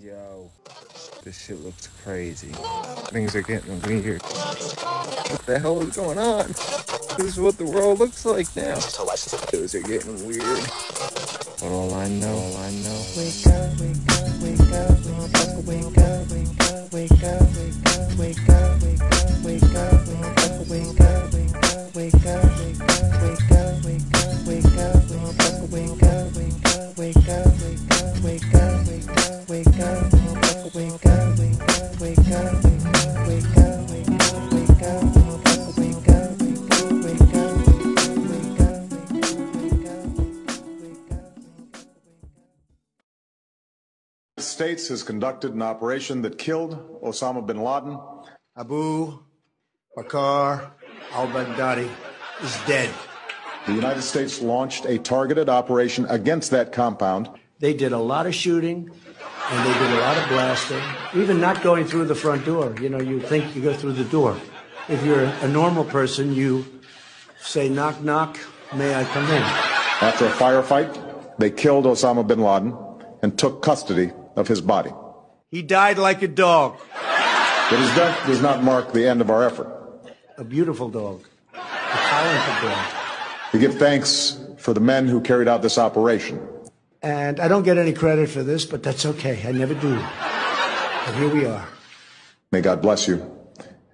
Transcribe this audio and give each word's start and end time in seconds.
Yo, 0.00 0.48
this 1.24 1.36
shit 1.46 1.60
looks 1.64 1.88
crazy. 2.04 2.52
Things 3.10 3.34
are 3.34 3.42
getting 3.42 3.80
weird. 3.82 4.22
What 4.22 5.44
the 5.44 5.58
hell 5.58 5.80
is 5.82 5.96
going 5.96 6.18
on? 6.18 6.46
This 7.16 7.20
is 7.20 7.40
what 7.40 7.58
the 7.58 7.64
world 7.64 7.98
looks 7.98 8.24
like 8.24 8.54
now. 8.54 8.76
Things 8.76 9.74
are 9.74 9.82
getting 9.82 10.24
weird. 10.24 10.64
But 11.58 11.72
all 11.72 11.92
I 11.94 12.06
know, 12.08 12.32
all 12.32 12.56
I 12.58 12.70
know. 12.70 13.02
Wake 13.16 13.46
up, 13.48 13.80
wake 13.80 13.96
up, 14.12 14.30
wake 14.40 14.60
up, 14.72 15.04
wake 15.66 15.98
up, 15.98 16.30
wake 16.30 16.62
up, 16.62 16.92
wake 16.92 17.24
up, 17.24 17.56
wake 17.56 17.82
up. 17.84 17.87
States 44.78 44.90
has 44.90 45.02
conducted 45.02 45.54
an 45.54 45.62
operation 45.62 46.22
that 46.22 46.38
killed 46.38 47.02
Osama 47.02 47.44
bin 47.44 47.60
Laden. 47.60 47.98
Abu 48.56 49.18
Bakr 49.96 50.70
al-Baghdadi 51.12 51.90
is 52.42 52.56
dead. 52.64 52.88
The 53.66 53.72
United 53.72 54.02
States 54.02 54.40
launched 54.40 54.84
a 54.84 54.98
targeted 54.98 55.48
operation 55.48 56.06
against 56.08 56.52
that 56.52 56.70
compound. 56.72 57.28
They 57.58 57.74
did 57.74 57.90
a 57.90 57.98
lot 57.98 58.26
of 58.26 58.36
shooting 58.36 58.88
and 59.50 59.66
they 59.66 59.78
did 59.80 59.98
a 59.98 60.00
lot 60.00 60.16
of 60.16 60.28
blasting, 60.28 60.82
even 61.14 61.40
not 61.40 61.60
going 61.62 61.84
through 61.84 62.04
the 62.04 62.14
front 62.14 62.44
door. 62.44 62.72
You 62.80 62.88
know, 62.88 63.00
you 63.00 63.18
think 63.18 63.56
you 63.56 63.62
go 63.62 63.74
through 63.74 63.94
the 63.94 64.04
door. 64.04 64.36
If 64.88 65.04
you're 65.04 65.24
a 65.24 65.48
normal 65.48 65.84
person, 65.86 66.32
you 66.32 66.64
say, 67.40 67.68
knock, 67.68 68.00
knock, 68.00 68.38
may 68.76 68.94
I 68.94 69.02
come 69.06 69.24
in? 69.24 69.42
After 70.06 70.26
a 70.26 70.30
firefight, 70.30 71.36
they 71.36 71.50
killed 71.50 71.84
Osama 71.84 72.24
bin 72.24 72.40
Laden 72.40 72.76
and 73.22 73.36
took 73.36 73.60
custody 73.60 74.12
of 74.38 74.48
his 74.48 74.60
body. 74.60 74.92
He 75.50 75.62
died 75.62 75.98
like 75.98 76.22
a 76.22 76.28
dog. 76.28 76.78
But 77.70 77.78
his 77.78 77.94
death 77.94 78.26
does 78.26 78.40
not 78.40 78.62
mark 78.62 78.92
the 78.92 79.06
end 79.06 79.20
of 79.20 79.30
our 79.30 79.44
effort. 79.44 79.68
A 80.38 80.44
beautiful 80.44 80.88
dog. 80.88 81.24
A 81.52 81.58
talented 81.58 82.70
dog. 82.70 82.94
We 83.52 83.58
give 83.58 83.74
thanks 83.74 84.38
for 84.56 84.72
the 84.72 84.80
men 84.80 85.08
who 85.08 85.20
carried 85.20 85.48
out 85.48 85.60
this 85.62 85.76
operation. 85.76 86.40
And 87.02 87.40
I 87.40 87.48
don't 87.48 87.62
get 87.62 87.78
any 87.78 87.92
credit 87.92 88.28
for 88.28 88.42
this, 88.42 88.64
but 88.64 88.82
that's 88.82 89.04
okay. 89.04 89.42
I 89.46 89.52
never 89.52 89.74
do. 89.74 89.94
But 89.96 91.14
here 91.14 91.28
we 91.28 91.46
are. 91.46 91.66
May 92.52 92.60
God 92.60 92.80
bless 92.80 93.06
you, 93.06 93.22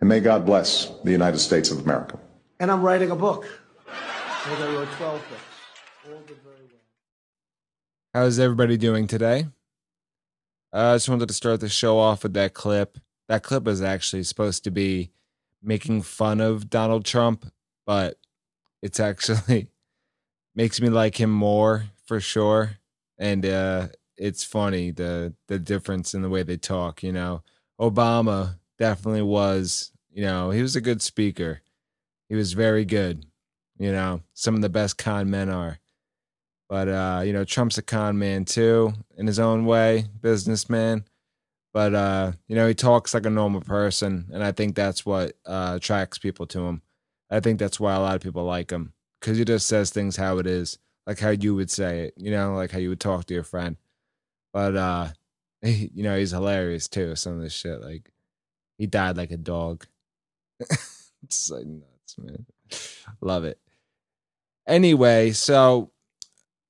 and 0.00 0.08
may 0.08 0.20
God 0.20 0.46
bless 0.46 0.88
the 1.02 1.10
United 1.10 1.38
States 1.38 1.70
of 1.70 1.80
America. 1.80 2.18
And 2.60 2.70
I'm 2.70 2.82
writing 2.82 3.10
a 3.10 3.16
book. 3.16 3.46
I 3.88 4.48
think 4.48 4.60
I 4.60 4.74
wrote 4.74 4.88
12 4.92 5.12
books. 5.30 5.42
All 6.06 6.20
did 6.26 6.36
very 6.42 6.56
well. 6.56 6.80
How's 8.14 8.38
everybody 8.38 8.76
doing 8.76 9.06
today? 9.06 9.46
Uh, 10.74 10.90
I 10.90 10.94
just 10.96 11.08
wanted 11.08 11.28
to 11.28 11.34
start 11.34 11.60
the 11.60 11.68
show 11.68 11.98
off 11.98 12.24
with 12.24 12.34
that 12.34 12.52
clip. 12.52 12.98
That 13.28 13.44
clip 13.44 13.68
is 13.68 13.80
actually 13.80 14.24
supposed 14.24 14.64
to 14.64 14.72
be 14.72 15.12
making 15.62 16.02
fun 16.02 16.40
of 16.40 16.68
Donald 16.68 17.04
Trump, 17.04 17.46
but 17.86 18.16
it's 18.82 18.98
actually 18.98 19.68
makes 20.56 20.80
me 20.80 20.88
like 20.88 21.20
him 21.20 21.30
more 21.30 21.84
for 22.06 22.18
sure. 22.18 22.78
And 23.18 23.46
uh, 23.46 23.88
it's 24.16 24.42
funny 24.42 24.90
the 24.90 25.34
the 25.46 25.60
difference 25.60 26.12
in 26.12 26.22
the 26.22 26.28
way 26.28 26.42
they 26.42 26.56
talk. 26.56 27.04
You 27.04 27.12
know, 27.12 27.44
Obama 27.80 28.58
definitely 28.76 29.22
was. 29.22 29.92
You 30.10 30.22
know, 30.22 30.50
he 30.50 30.60
was 30.60 30.74
a 30.74 30.80
good 30.80 31.02
speaker. 31.02 31.62
He 32.28 32.34
was 32.34 32.52
very 32.52 32.84
good. 32.84 33.26
You 33.78 33.92
know, 33.92 34.22
some 34.32 34.56
of 34.56 34.60
the 34.60 34.68
best 34.68 34.98
con 34.98 35.30
men 35.30 35.50
are. 35.50 35.78
But 36.74 36.88
uh, 36.88 37.22
you 37.24 37.32
know, 37.32 37.44
Trump's 37.44 37.78
a 37.78 37.82
con 37.82 38.18
man 38.18 38.44
too, 38.44 38.94
in 39.16 39.28
his 39.28 39.38
own 39.38 39.64
way, 39.64 40.06
businessman. 40.20 41.04
But 41.72 41.94
uh, 41.94 42.32
you 42.48 42.56
know, 42.56 42.66
he 42.66 42.74
talks 42.74 43.14
like 43.14 43.26
a 43.26 43.30
normal 43.30 43.60
person, 43.60 44.28
and 44.32 44.42
I 44.42 44.50
think 44.50 44.74
that's 44.74 45.06
what 45.06 45.36
uh, 45.46 45.74
attracts 45.76 46.18
people 46.18 46.48
to 46.48 46.66
him. 46.66 46.82
I 47.30 47.38
think 47.38 47.60
that's 47.60 47.78
why 47.78 47.94
a 47.94 48.00
lot 48.00 48.16
of 48.16 48.22
people 48.22 48.42
like 48.42 48.72
him 48.72 48.92
because 49.20 49.38
he 49.38 49.44
just 49.44 49.68
says 49.68 49.90
things 49.90 50.16
how 50.16 50.38
it 50.38 50.48
is, 50.48 50.80
like 51.06 51.20
how 51.20 51.30
you 51.30 51.54
would 51.54 51.70
say 51.70 52.06
it. 52.06 52.14
You 52.16 52.32
know, 52.32 52.56
like 52.56 52.72
how 52.72 52.78
you 52.78 52.88
would 52.88 52.98
talk 52.98 53.26
to 53.26 53.34
your 53.34 53.44
friend. 53.44 53.76
But 54.52 54.74
uh, 54.74 55.08
he, 55.62 55.92
you 55.94 56.02
know, 56.02 56.18
he's 56.18 56.32
hilarious 56.32 56.88
too. 56.88 57.14
Some 57.14 57.34
of 57.34 57.40
this 57.40 57.52
shit, 57.52 57.82
like 57.82 58.10
he 58.78 58.88
died 58.88 59.16
like 59.16 59.30
a 59.30 59.36
dog. 59.36 59.86
it's 61.22 61.52
like 61.52 61.66
nuts, 61.66 62.18
man. 62.18 62.46
Love 63.20 63.44
it. 63.44 63.60
Anyway, 64.66 65.30
so 65.30 65.92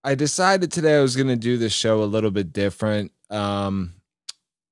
I 0.05 0.15
decided 0.15 0.71
today 0.71 0.99
I 0.99 1.01
was 1.01 1.17
going 1.17 1.29
to 1.29 1.37
do 1.37 1.57
this 1.57 1.73
show 1.73 2.03
a 2.03 2.05
little 2.05 2.31
bit 2.31 2.53
different. 2.53 3.11
Um, 3.31 3.95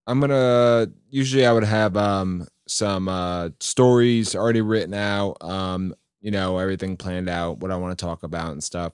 I'm 0.06 0.20
going 0.20 0.30
to, 0.30 0.92
usually 1.08 1.46
I 1.46 1.52
would 1.52 1.64
have 1.64 1.96
um, 1.96 2.46
some 2.68 3.08
uh, 3.08 3.48
stories 3.58 4.36
already 4.36 4.60
written 4.60 4.92
out, 4.92 5.38
um, 5.40 5.94
you 6.20 6.30
know, 6.30 6.58
everything 6.58 6.98
planned 6.98 7.30
out, 7.30 7.60
what 7.60 7.70
I 7.70 7.76
want 7.76 7.98
to 7.98 8.04
talk 8.04 8.24
about 8.24 8.52
and 8.52 8.62
stuff. 8.62 8.92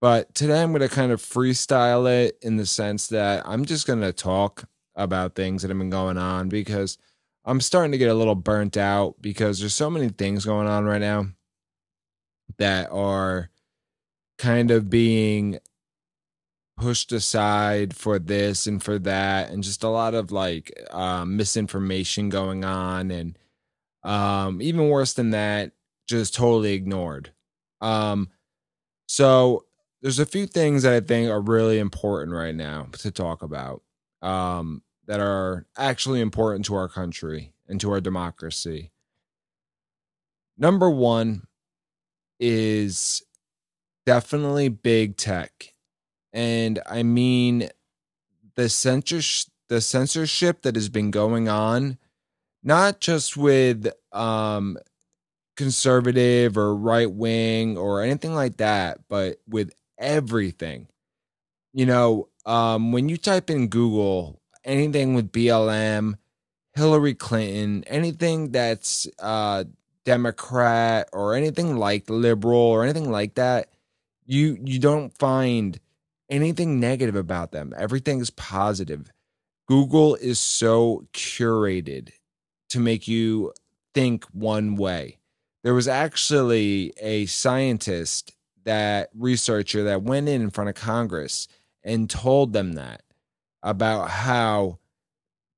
But 0.00 0.34
today 0.34 0.60
I'm 0.60 0.72
going 0.72 0.80
to 0.80 0.88
kind 0.88 1.12
of 1.12 1.22
freestyle 1.22 2.10
it 2.10 2.36
in 2.42 2.56
the 2.56 2.66
sense 2.66 3.06
that 3.08 3.46
I'm 3.46 3.64
just 3.64 3.86
going 3.86 4.00
to 4.00 4.12
talk 4.12 4.64
about 4.96 5.36
things 5.36 5.62
that 5.62 5.68
have 5.68 5.78
been 5.78 5.88
going 5.88 6.18
on 6.18 6.48
because 6.48 6.98
I'm 7.44 7.60
starting 7.60 7.92
to 7.92 7.98
get 7.98 8.10
a 8.10 8.14
little 8.14 8.34
burnt 8.34 8.76
out 8.76 9.14
because 9.20 9.60
there's 9.60 9.74
so 9.74 9.88
many 9.88 10.08
things 10.08 10.44
going 10.44 10.66
on 10.66 10.84
right 10.84 11.00
now 11.00 11.26
that 12.58 12.90
are 12.90 13.50
kind 14.40 14.70
of 14.70 14.88
being 14.88 15.58
pushed 16.78 17.12
aside 17.12 17.94
for 17.94 18.18
this 18.18 18.66
and 18.66 18.82
for 18.82 18.98
that 18.98 19.50
and 19.50 19.62
just 19.62 19.84
a 19.84 19.88
lot 19.88 20.14
of 20.14 20.32
like 20.32 20.72
um, 20.92 21.36
misinformation 21.36 22.30
going 22.30 22.64
on 22.64 23.10
and 23.10 23.38
um, 24.02 24.62
even 24.62 24.88
worse 24.88 25.12
than 25.12 25.30
that 25.30 25.72
just 26.08 26.34
totally 26.34 26.72
ignored. 26.72 27.32
Um, 27.82 28.30
so 29.06 29.66
there's 30.00 30.18
a 30.18 30.24
few 30.24 30.46
things 30.46 30.82
that 30.84 30.94
i 30.94 31.00
think 31.00 31.28
are 31.28 31.42
really 31.42 31.78
important 31.78 32.34
right 32.34 32.54
now 32.54 32.86
to 32.92 33.10
talk 33.10 33.42
about 33.42 33.82
um, 34.22 34.82
that 35.06 35.20
are 35.20 35.66
actually 35.76 36.22
important 36.22 36.64
to 36.64 36.74
our 36.74 36.88
country 36.88 37.52
and 37.68 37.78
to 37.78 37.90
our 37.90 38.00
democracy. 38.00 38.90
Number 40.56 40.88
one 40.88 41.42
is 42.38 43.22
definitely 44.06 44.68
big 44.68 45.16
tech. 45.16 45.74
And 46.32 46.80
I 46.86 47.02
mean 47.02 47.68
the 48.54 48.68
censorship 48.68 49.50
the 49.68 49.80
censorship 49.80 50.62
that 50.62 50.74
has 50.74 50.88
been 50.88 51.12
going 51.12 51.48
on 51.48 51.96
not 52.62 53.00
just 53.00 53.36
with 53.36 53.88
um 54.12 54.76
conservative 55.56 56.56
or 56.56 56.74
right 56.74 57.10
wing 57.10 57.76
or 57.76 58.02
anything 58.02 58.34
like 58.34 58.56
that, 58.56 58.98
but 59.08 59.38
with 59.46 59.70
everything. 59.98 60.88
You 61.72 61.86
know, 61.86 62.28
um 62.46 62.92
when 62.92 63.08
you 63.08 63.16
type 63.16 63.50
in 63.50 63.68
Google 63.68 64.40
anything 64.64 65.14
with 65.14 65.32
BLM, 65.32 66.16
Hillary 66.74 67.14
Clinton, 67.14 67.84
anything 67.86 68.52
that's 68.52 69.06
uh 69.18 69.64
Democrat 70.04 71.08
or 71.12 71.34
anything 71.34 71.76
like 71.76 72.08
liberal 72.08 72.58
or 72.58 72.82
anything 72.82 73.10
like 73.10 73.34
that, 73.34 73.68
you 74.30 74.58
you 74.64 74.78
don't 74.78 75.16
find 75.18 75.80
anything 76.30 76.78
negative 76.78 77.16
about 77.16 77.50
them. 77.50 77.74
Everything's 77.76 78.30
positive. 78.30 79.10
Google 79.66 80.14
is 80.14 80.38
so 80.38 81.06
curated 81.12 82.10
to 82.68 82.78
make 82.78 83.08
you 83.08 83.52
think 83.92 84.24
one 84.26 84.76
way. 84.76 85.18
There 85.64 85.74
was 85.74 85.88
actually 85.88 86.92
a 87.00 87.26
scientist 87.26 88.32
that 88.64 89.10
researcher 89.14 89.82
that 89.84 90.02
went 90.02 90.28
in 90.28 90.42
in 90.42 90.50
front 90.50 90.70
of 90.70 90.76
Congress 90.76 91.48
and 91.82 92.08
told 92.08 92.52
them 92.52 92.74
that 92.74 93.02
about 93.62 94.10
how 94.10 94.78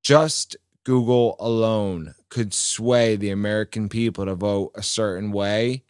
just 0.01 0.57
Google 0.83 1.35
alone 1.39 2.15
could 2.29 2.53
sway 2.53 3.15
the 3.15 3.29
American 3.29 3.87
people 3.87 4.25
to 4.25 4.35
vote 4.35 4.71
a 4.75 4.81
certain 4.81 5.31
way 5.31 5.83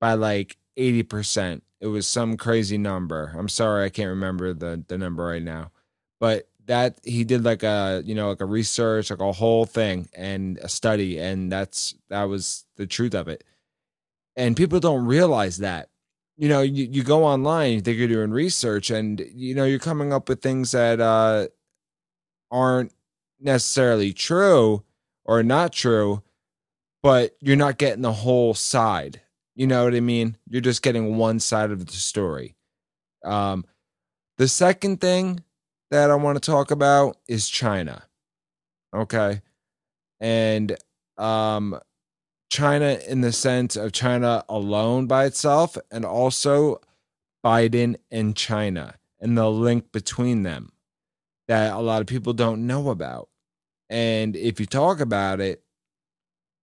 by 0.00 0.14
like 0.14 0.56
80% 0.76 1.62
it 1.80 1.88
was 1.88 2.06
some 2.06 2.36
crazy 2.36 2.78
number. 2.78 3.34
I'm 3.36 3.48
sorry, 3.48 3.84
I 3.84 3.88
can't 3.90 4.08
remember 4.08 4.52
the 4.52 4.82
the 4.86 4.98
number 4.98 5.24
right 5.24 5.42
now, 5.42 5.72
but 6.20 6.48
that 6.66 6.98
he 7.04 7.24
did 7.24 7.44
like 7.44 7.62
a 7.62 8.02
you 8.04 8.14
know 8.14 8.30
like 8.30 8.40
a 8.40 8.46
research 8.46 9.10
like 9.10 9.20
a 9.20 9.32
whole 9.32 9.66
thing 9.66 10.08
and 10.16 10.58
a 10.58 10.68
study 10.68 11.18
and 11.18 11.50
that's 11.50 11.94
that 12.08 12.24
was 12.24 12.64
the 12.76 12.88
truth 12.88 13.14
of 13.14 13.28
it 13.28 13.44
and 14.34 14.56
people 14.56 14.80
don't 14.80 15.06
realize 15.06 15.58
that 15.58 15.90
you 16.36 16.48
know 16.48 16.62
you, 16.62 16.88
you 16.90 17.04
go 17.04 17.22
online 17.24 17.74
you 17.74 17.80
think 17.80 17.96
you're 17.98 18.08
doing 18.08 18.32
research 18.32 18.90
and 18.90 19.20
you 19.32 19.54
know 19.54 19.64
you're 19.64 19.78
coming 19.78 20.12
up 20.12 20.28
with 20.28 20.42
things 20.42 20.72
that 20.72 21.00
uh 21.00 21.46
aren't 22.50 22.92
necessarily 23.40 24.12
true 24.12 24.82
or 25.24 25.42
not 25.42 25.72
true, 25.72 26.22
but 27.02 27.36
you're 27.40 27.56
not 27.56 27.78
getting 27.78 28.02
the 28.02 28.12
whole 28.12 28.54
side. 28.54 29.20
You 29.56 29.66
know 29.66 29.84
what 29.84 29.94
I 29.94 30.00
mean? 30.00 30.36
You're 30.48 30.60
just 30.60 30.82
getting 30.82 31.16
one 31.16 31.40
side 31.40 31.70
of 31.70 31.86
the 31.86 31.92
story. 31.92 32.54
Um, 33.24 33.64
the 34.36 34.46
second 34.46 35.00
thing 35.00 35.42
that 35.90 36.10
I 36.10 36.14
want 36.14 36.40
to 36.40 36.50
talk 36.50 36.70
about 36.70 37.16
is 37.26 37.48
China. 37.48 38.04
Okay. 38.94 39.40
And 40.20 40.76
um, 41.16 41.80
China 42.50 42.98
in 43.08 43.22
the 43.22 43.32
sense 43.32 43.76
of 43.76 43.92
China 43.92 44.44
alone 44.48 45.06
by 45.06 45.24
itself, 45.24 45.76
and 45.90 46.04
also 46.04 46.80
Biden 47.44 47.96
and 48.10 48.36
China 48.36 48.96
and 49.20 49.36
the 49.36 49.50
link 49.50 49.90
between 49.90 50.42
them 50.42 50.72
that 51.48 51.72
a 51.72 51.80
lot 51.80 52.00
of 52.00 52.06
people 52.06 52.32
don't 52.32 52.66
know 52.66 52.90
about. 52.90 53.28
And 53.88 54.36
if 54.36 54.60
you 54.60 54.66
talk 54.66 55.00
about 55.00 55.40
it, 55.40 55.62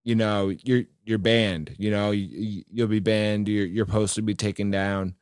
you 0.03 0.15
know, 0.15 0.53
you're 0.63 0.83
you're 1.05 1.17
banned. 1.17 1.75
You 1.77 1.91
know, 1.91 2.11
you, 2.11 2.63
you'll 2.71 2.87
be 2.87 2.99
banned. 2.99 3.47
Your 3.47 3.65
your 3.65 3.85
post 3.85 4.17
will 4.17 4.23
be 4.23 4.35
taken 4.35 4.71
down, 4.71 5.15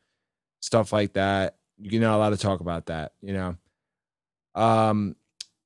stuff 0.61 0.91
like 0.91 1.13
that. 1.13 1.57
You're 1.77 2.01
not 2.01 2.15
allowed 2.15 2.31
to 2.31 2.37
talk 2.37 2.59
about 2.59 2.87
that. 2.87 3.13
You 3.21 3.33
know, 3.33 3.55
um, 4.55 5.15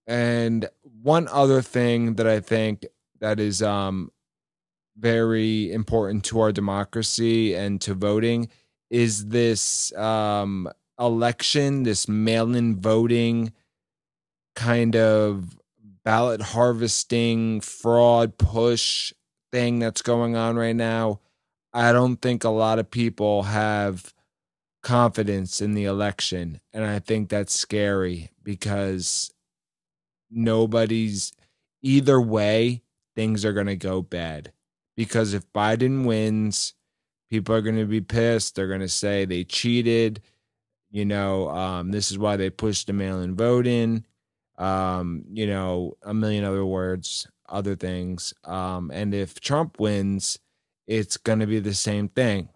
and 0.08 0.70
one 1.02 1.28
other 1.30 1.62
thing 1.62 2.16
that 2.16 2.28
I 2.28 2.40
think 2.40 2.86
that 3.20 3.40
is 3.40 3.62
um 3.62 4.12
very 4.98 5.72
important 5.72 6.24
to 6.26 6.40
our 6.40 6.52
democracy 6.52 7.54
and 7.54 7.82
to 7.82 7.94
voting 7.94 8.50
is 8.90 9.28
this 9.28 9.94
um 9.96 10.70
election, 11.00 11.84
this 11.84 12.08
mail-in 12.08 12.80
voting 12.80 13.52
kind 14.56 14.96
of 14.96 15.58
ballot 16.06 16.40
harvesting 16.40 17.60
fraud 17.60 18.38
push 18.38 19.12
thing 19.52 19.80
that's 19.80 20.04
going 20.04 20.36
on 20.36 20.56
right 20.56 20.76
now. 20.76 21.20
I 21.74 21.92
don't 21.92 22.22
think 22.22 22.44
a 22.44 22.50
lot 22.50 22.80
of 22.80 22.90
people 22.90 23.44
have 23.44 24.14
confidence 24.82 25.60
in 25.60 25.74
the 25.74 25.86
election. 25.86 26.62
And 26.72 26.86
I 26.86 27.00
think 27.00 27.28
that's 27.28 27.54
scary 27.54 28.30
because 28.44 29.34
nobody's 30.30 31.34
either 31.82 32.22
way, 32.22 32.84
things 33.16 33.44
are 33.44 33.54
going 33.54 33.66
to 33.66 33.76
go 33.76 34.02
bad. 34.02 34.54
Because 34.96 35.34
if 35.34 35.52
Biden 35.52 36.06
wins, 36.06 36.76
people 37.30 37.56
are 37.56 37.62
going 37.62 37.78
to 37.78 37.86
be 37.86 38.00
pissed. 38.00 38.56
They're 38.56 38.68
going 38.68 38.80
to 38.80 38.88
say 38.88 39.26
they 39.26 39.44
cheated. 39.44 40.22
You 40.92 41.04
know, 41.04 41.50
um, 41.50 41.92
this 41.92 42.12
is 42.12 42.18
why 42.18 42.38
they 42.38 42.50
pushed 42.50 42.88
the 42.88 42.94
mail 42.94 43.22
in 43.22 43.36
voting 43.36 44.06
um, 44.58 45.24
you 45.32 45.48
know, 45.48 45.98
a 46.04 46.14
million 46.14 46.44
other 46.44 46.66
words, 46.66 47.28
other 47.48 47.76
things. 47.76 48.34
Um, 48.44 48.92
and 48.92 49.14
if 49.14 49.40
Trump 49.40 49.80
wins, 49.80 50.40
it's 50.88 51.18
going 51.18 51.40
to 51.40 51.48
be 51.48 51.60
the 51.60 51.74
same 51.74 52.10
thing. 52.10 52.50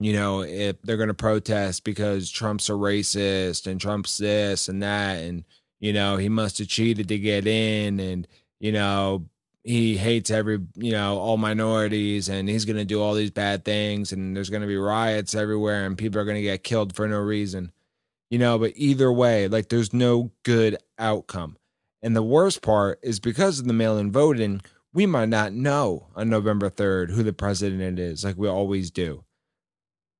You 0.00 0.12
know, 0.12 0.42
if 0.42 0.80
they're 0.82 0.96
going 0.96 1.08
to 1.08 1.14
protest 1.14 1.82
because 1.82 2.30
Trump's 2.30 2.68
a 2.68 2.72
racist 2.72 3.66
and 3.66 3.80
Trump's 3.80 4.16
this 4.16 4.68
and 4.68 4.82
that, 4.82 5.16
and, 5.22 5.44
you 5.80 5.92
know, 5.92 6.16
he 6.16 6.28
must 6.28 6.58
have 6.58 6.68
cheated 6.68 7.08
to 7.08 7.18
get 7.18 7.46
in, 7.46 7.98
and, 7.98 8.28
you 8.60 8.70
know, 8.70 9.26
he 9.64 9.96
hates 9.96 10.30
every, 10.30 10.60
you 10.76 10.92
know, 10.92 11.18
all 11.18 11.36
minorities, 11.36 12.28
and 12.28 12.48
he's 12.48 12.64
going 12.64 12.76
to 12.76 12.84
do 12.84 13.02
all 13.02 13.14
these 13.14 13.32
bad 13.32 13.64
things, 13.64 14.12
and 14.12 14.36
there's 14.36 14.50
going 14.50 14.62
to 14.62 14.68
be 14.68 14.76
riots 14.76 15.34
everywhere, 15.34 15.84
and 15.84 15.98
people 15.98 16.20
are 16.20 16.24
going 16.24 16.36
to 16.36 16.42
get 16.42 16.62
killed 16.62 16.94
for 16.94 17.08
no 17.08 17.18
reason 17.18 17.72
you 18.30 18.38
know, 18.38 18.58
but 18.58 18.72
either 18.76 19.12
way, 19.12 19.48
like 19.48 19.68
there's 19.68 19.92
no 19.92 20.30
good 20.44 20.76
outcome. 20.98 21.56
And 22.02 22.14
the 22.14 22.22
worst 22.22 22.62
part 22.62 23.00
is 23.02 23.20
because 23.20 23.58
of 23.58 23.66
the 23.66 23.72
mail 23.72 23.98
in 23.98 24.12
voting, 24.12 24.60
we 24.92 25.06
might 25.06 25.28
not 25.28 25.52
know 25.52 26.08
on 26.14 26.28
November 26.28 26.70
3rd 26.70 27.10
who 27.10 27.22
the 27.22 27.32
president 27.32 27.98
is, 27.98 28.24
like 28.24 28.36
we 28.36 28.48
always 28.48 28.90
do. 28.90 29.24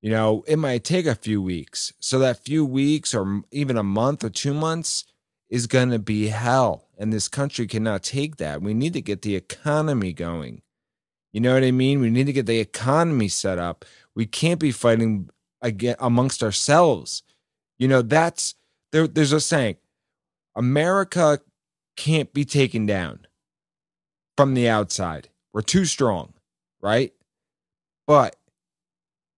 You 0.00 0.10
know, 0.10 0.44
it 0.46 0.56
might 0.56 0.84
take 0.84 1.06
a 1.06 1.14
few 1.14 1.42
weeks. 1.42 1.92
So 1.98 2.18
that 2.20 2.44
few 2.44 2.64
weeks 2.64 3.14
or 3.14 3.42
even 3.50 3.76
a 3.76 3.82
month 3.82 4.22
or 4.22 4.30
two 4.30 4.54
months 4.54 5.04
is 5.48 5.66
going 5.66 5.90
to 5.90 5.98
be 5.98 6.28
hell. 6.28 6.88
And 6.98 7.12
this 7.12 7.28
country 7.28 7.66
cannot 7.66 8.02
take 8.02 8.36
that. 8.36 8.62
We 8.62 8.74
need 8.74 8.92
to 8.92 9.00
get 9.00 9.22
the 9.22 9.36
economy 9.36 10.12
going. 10.12 10.62
You 11.32 11.40
know 11.40 11.54
what 11.54 11.64
I 11.64 11.70
mean? 11.70 12.00
We 12.00 12.10
need 12.10 12.26
to 12.26 12.32
get 12.32 12.46
the 12.46 12.60
economy 12.60 13.28
set 13.28 13.58
up. 13.58 13.84
We 14.14 14.26
can't 14.26 14.60
be 14.60 14.72
fighting 14.72 15.30
again 15.60 15.96
amongst 15.98 16.42
ourselves 16.42 17.22
you 17.78 17.88
know, 17.88 18.02
that's 18.02 18.54
there. 18.92 19.06
There's 19.06 19.32
a 19.32 19.40
saying: 19.40 19.76
America 20.54 21.40
can't 21.96 22.32
be 22.32 22.44
taken 22.44 22.86
down 22.86 23.26
from 24.36 24.54
the 24.54 24.68
outside. 24.68 25.28
We're 25.52 25.62
too 25.62 25.84
strong, 25.84 26.34
right? 26.80 27.12
But 28.06 28.36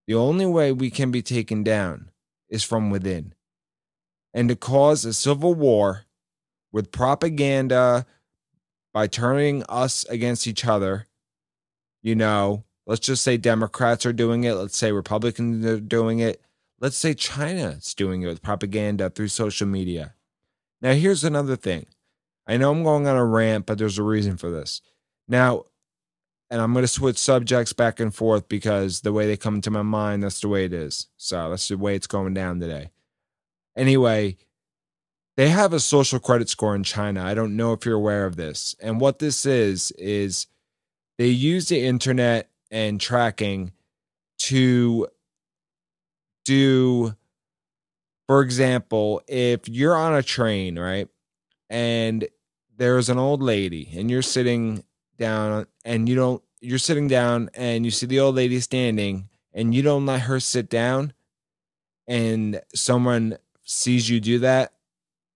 the 0.06 0.14
only 0.14 0.46
way 0.46 0.72
we 0.72 0.90
can 0.90 1.10
be 1.10 1.22
taken 1.22 1.62
down 1.62 2.10
is 2.48 2.64
from 2.64 2.90
within. 2.90 3.34
And 4.34 4.48
to 4.48 4.56
cause 4.56 5.04
a 5.04 5.12
civil 5.12 5.54
war 5.54 6.04
with 6.72 6.92
propaganda 6.92 8.06
by 8.92 9.06
turning 9.06 9.64
us 9.68 10.04
against 10.08 10.46
each 10.46 10.66
other, 10.66 11.06
you 12.02 12.14
know, 12.14 12.64
let's 12.86 13.00
just 13.00 13.22
say 13.22 13.36
Democrats 13.36 14.04
are 14.06 14.12
doing 14.12 14.44
it, 14.44 14.54
let's 14.54 14.76
say 14.76 14.92
Republicans 14.92 15.64
are 15.64 15.80
doing 15.80 16.18
it, 16.18 16.42
Let's 16.80 16.96
say 16.96 17.14
China 17.14 17.76
is 17.78 17.94
doing 17.94 18.22
it 18.22 18.26
with 18.26 18.42
propaganda 18.42 19.10
through 19.10 19.28
social 19.28 19.66
media. 19.66 20.14
Now, 20.80 20.92
here's 20.92 21.24
another 21.24 21.56
thing. 21.56 21.86
I 22.46 22.56
know 22.56 22.70
I'm 22.72 22.82
going 22.82 23.06
on 23.06 23.16
a 23.16 23.24
rant, 23.24 23.66
but 23.66 23.78
there's 23.78 23.98
a 23.98 24.02
reason 24.02 24.36
for 24.38 24.50
this. 24.50 24.80
Now, 25.28 25.66
and 26.50 26.60
I'm 26.60 26.72
going 26.72 26.82
to 26.82 26.88
switch 26.88 27.18
subjects 27.18 27.72
back 27.72 28.00
and 28.00 28.14
forth 28.14 28.48
because 28.48 29.02
the 29.02 29.12
way 29.12 29.26
they 29.26 29.36
come 29.36 29.60
to 29.60 29.70
my 29.70 29.82
mind, 29.82 30.22
that's 30.24 30.40
the 30.40 30.48
way 30.48 30.64
it 30.64 30.72
is. 30.72 31.06
So 31.16 31.50
that's 31.50 31.68
the 31.68 31.76
way 31.76 31.94
it's 31.94 32.08
going 32.08 32.34
down 32.34 32.58
today. 32.58 32.90
Anyway, 33.76 34.36
they 35.36 35.48
have 35.50 35.72
a 35.72 35.80
social 35.80 36.18
credit 36.18 36.48
score 36.48 36.74
in 36.74 36.82
China. 36.82 37.22
I 37.22 37.34
don't 37.34 37.56
know 37.56 37.72
if 37.72 37.84
you're 37.84 37.94
aware 37.94 38.26
of 38.26 38.36
this. 38.36 38.74
And 38.80 39.00
what 39.00 39.20
this 39.20 39.46
is, 39.46 39.92
is 39.92 40.48
they 41.18 41.28
use 41.28 41.68
the 41.68 41.84
internet 41.84 42.50
and 42.70 43.00
tracking 43.00 43.72
to 44.38 45.06
do 46.50 47.14
for 48.30 48.42
example, 48.42 49.22
if 49.26 49.68
you're 49.68 49.96
on 49.96 50.14
a 50.14 50.22
train, 50.22 50.78
right? 50.78 51.08
And 51.68 52.28
there's 52.76 53.08
an 53.08 53.18
old 53.18 53.42
lady 53.42 53.90
and 53.96 54.08
you're 54.08 54.22
sitting 54.22 54.84
down 55.18 55.66
and 55.84 56.08
you 56.08 56.14
don't 56.14 56.40
you're 56.60 56.78
sitting 56.78 57.08
down 57.08 57.50
and 57.54 57.84
you 57.84 57.90
see 57.90 58.06
the 58.06 58.20
old 58.20 58.36
lady 58.36 58.60
standing 58.60 59.28
and 59.52 59.74
you 59.74 59.82
don't 59.82 60.06
let 60.06 60.20
her 60.20 60.38
sit 60.38 60.70
down 60.70 61.12
and 62.06 62.60
someone 62.72 63.36
sees 63.64 64.08
you 64.08 64.20
do 64.20 64.38
that, 64.38 64.74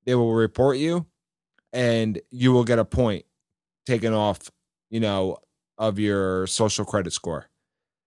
they 0.04 0.14
will 0.14 0.33
report 0.33 0.76
you 0.76 1.04
and 1.73 2.21
you 2.30 2.52
will 2.52 2.62
get 2.62 2.78
a 2.78 2.85
point 2.85 3.25
taken 3.87 4.14
off, 4.14 4.52
you 4.88 5.00
know, 5.00 5.38
of 5.78 5.99
your 5.99 6.47
social 6.47 6.85
credit 6.85 7.12
score. 7.12 7.49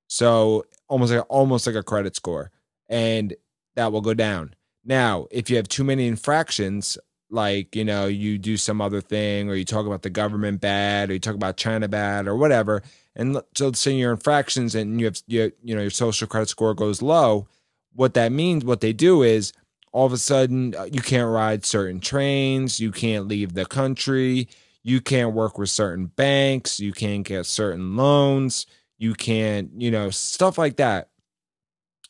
So 0.08 0.64
almost 0.88 1.12
like 1.12 1.26
almost 1.28 1.68
like 1.68 1.76
a 1.76 1.84
credit 1.84 2.16
score 2.16 2.52
and 2.90 3.36
that 3.76 3.92
will 3.92 4.02
go 4.02 4.14
down. 4.14 4.56
Now, 4.84 5.28
if 5.32 5.50
you 5.50 5.58
have 5.58 5.68
too 5.68 5.84
many 5.84 6.08
infractions, 6.08 6.98
like 7.30 7.76
you 7.76 7.84
know 7.84 8.08
you 8.08 8.38
do 8.38 8.58
some 8.58 8.82
other 8.82 9.02
thing 9.02 9.50
or 9.50 9.56
you 9.56 9.66
talk 9.66 9.86
about 9.86 10.02
the 10.02 10.10
government 10.10 10.62
bad 10.62 11.10
or 11.10 11.14
you 11.14 11.20
talk 11.20 11.36
about 11.36 11.58
china 11.58 11.88
bad 11.88 12.28
or 12.28 12.36
whatever 12.36 12.82
and 13.16 13.42
so 13.56 13.66
let's 13.66 13.80
say 13.80 13.92
your 13.92 14.12
infractions 14.12 14.76
and 14.76 15.00
you 15.00 15.06
have 15.06 15.22
you, 15.28 15.52
you 15.64 15.76
know 15.76 15.82
your 15.82 15.90
social 15.90 16.28
credit 16.28 16.50
score 16.50 16.74
goes 16.74 17.02
low 17.02 17.48
what 17.94 18.14
that 18.14 18.32
means 18.32 18.64
what 18.64 18.82
they 18.82 18.94
do 18.94 19.24
is 19.24 19.52
all 19.92 20.06
of 20.06 20.14
a 20.14 20.18
sudden 20.18 20.74
uh, 20.76 20.84
you 20.84 21.02
can't 21.02 21.30
ride 21.30 21.66
certain 21.66 22.00
trains 22.00 22.80
you 22.80 22.92
can't 22.92 23.28
leave 23.28 23.54
the 23.54 23.66
country 23.66 24.48
you 24.84 25.02
can't 25.02 25.34
work 25.34 25.58
with 25.58 25.70
certain 25.70 26.06
banks 26.06 26.80
you 26.80 26.94
can't 26.94 27.26
get 27.26 27.46
certain 27.46 27.98
loans 27.98 28.66
you 28.98 29.14
can't 29.14 29.70
you 29.76 29.92
know 29.92 30.10
stuff 30.10 30.58
like 30.58 30.78
that 30.78 31.10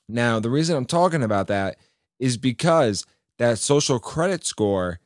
now, 0.08 0.40
the 0.40 0.50
reason 0.50 0.76
I'm 0.76 0.86
talking 0.86 1.24
about 1.24 1.48
that 1.48 1.78
is 2.20 2.38
because 2.38 3.06
that 3.38 3.60
social 3.60 4.00
credit 4.00 4.46
score 4.46 5.00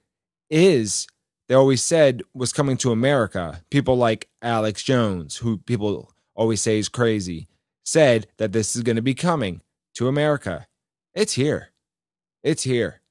is, 0.50 1.08
they 1.48 1.56
always 1.56 1.84
said, 1.84 2.22
was 2.34 2.54
coming 2.54 2.78
to 2.78 2.92
America. 2.92 3.62
People 3.70 3.98
like 3.98 4.30
Alex 4.42 4.84
Jones, 4.84 5.38
who 5.38 5.58
people 5.58 6.14
always 6.36 6.62
say 6.62 6.78
is 6.78 6.90
crazy, 6.90 7.48
said 7.84 8.28
that 8.38 8.52
this 8.52 8.76
is 8.76 8.84
going 8.84 8.96
to 8.96 9.02
be 9.02 9.16
coming 9.16 9.62
to 9.96 10.08
America. 10.08 10.68
It's 11.14 11.34
here. 11.34 11.70
It's 12.44 12.64
here. 12.64 13.02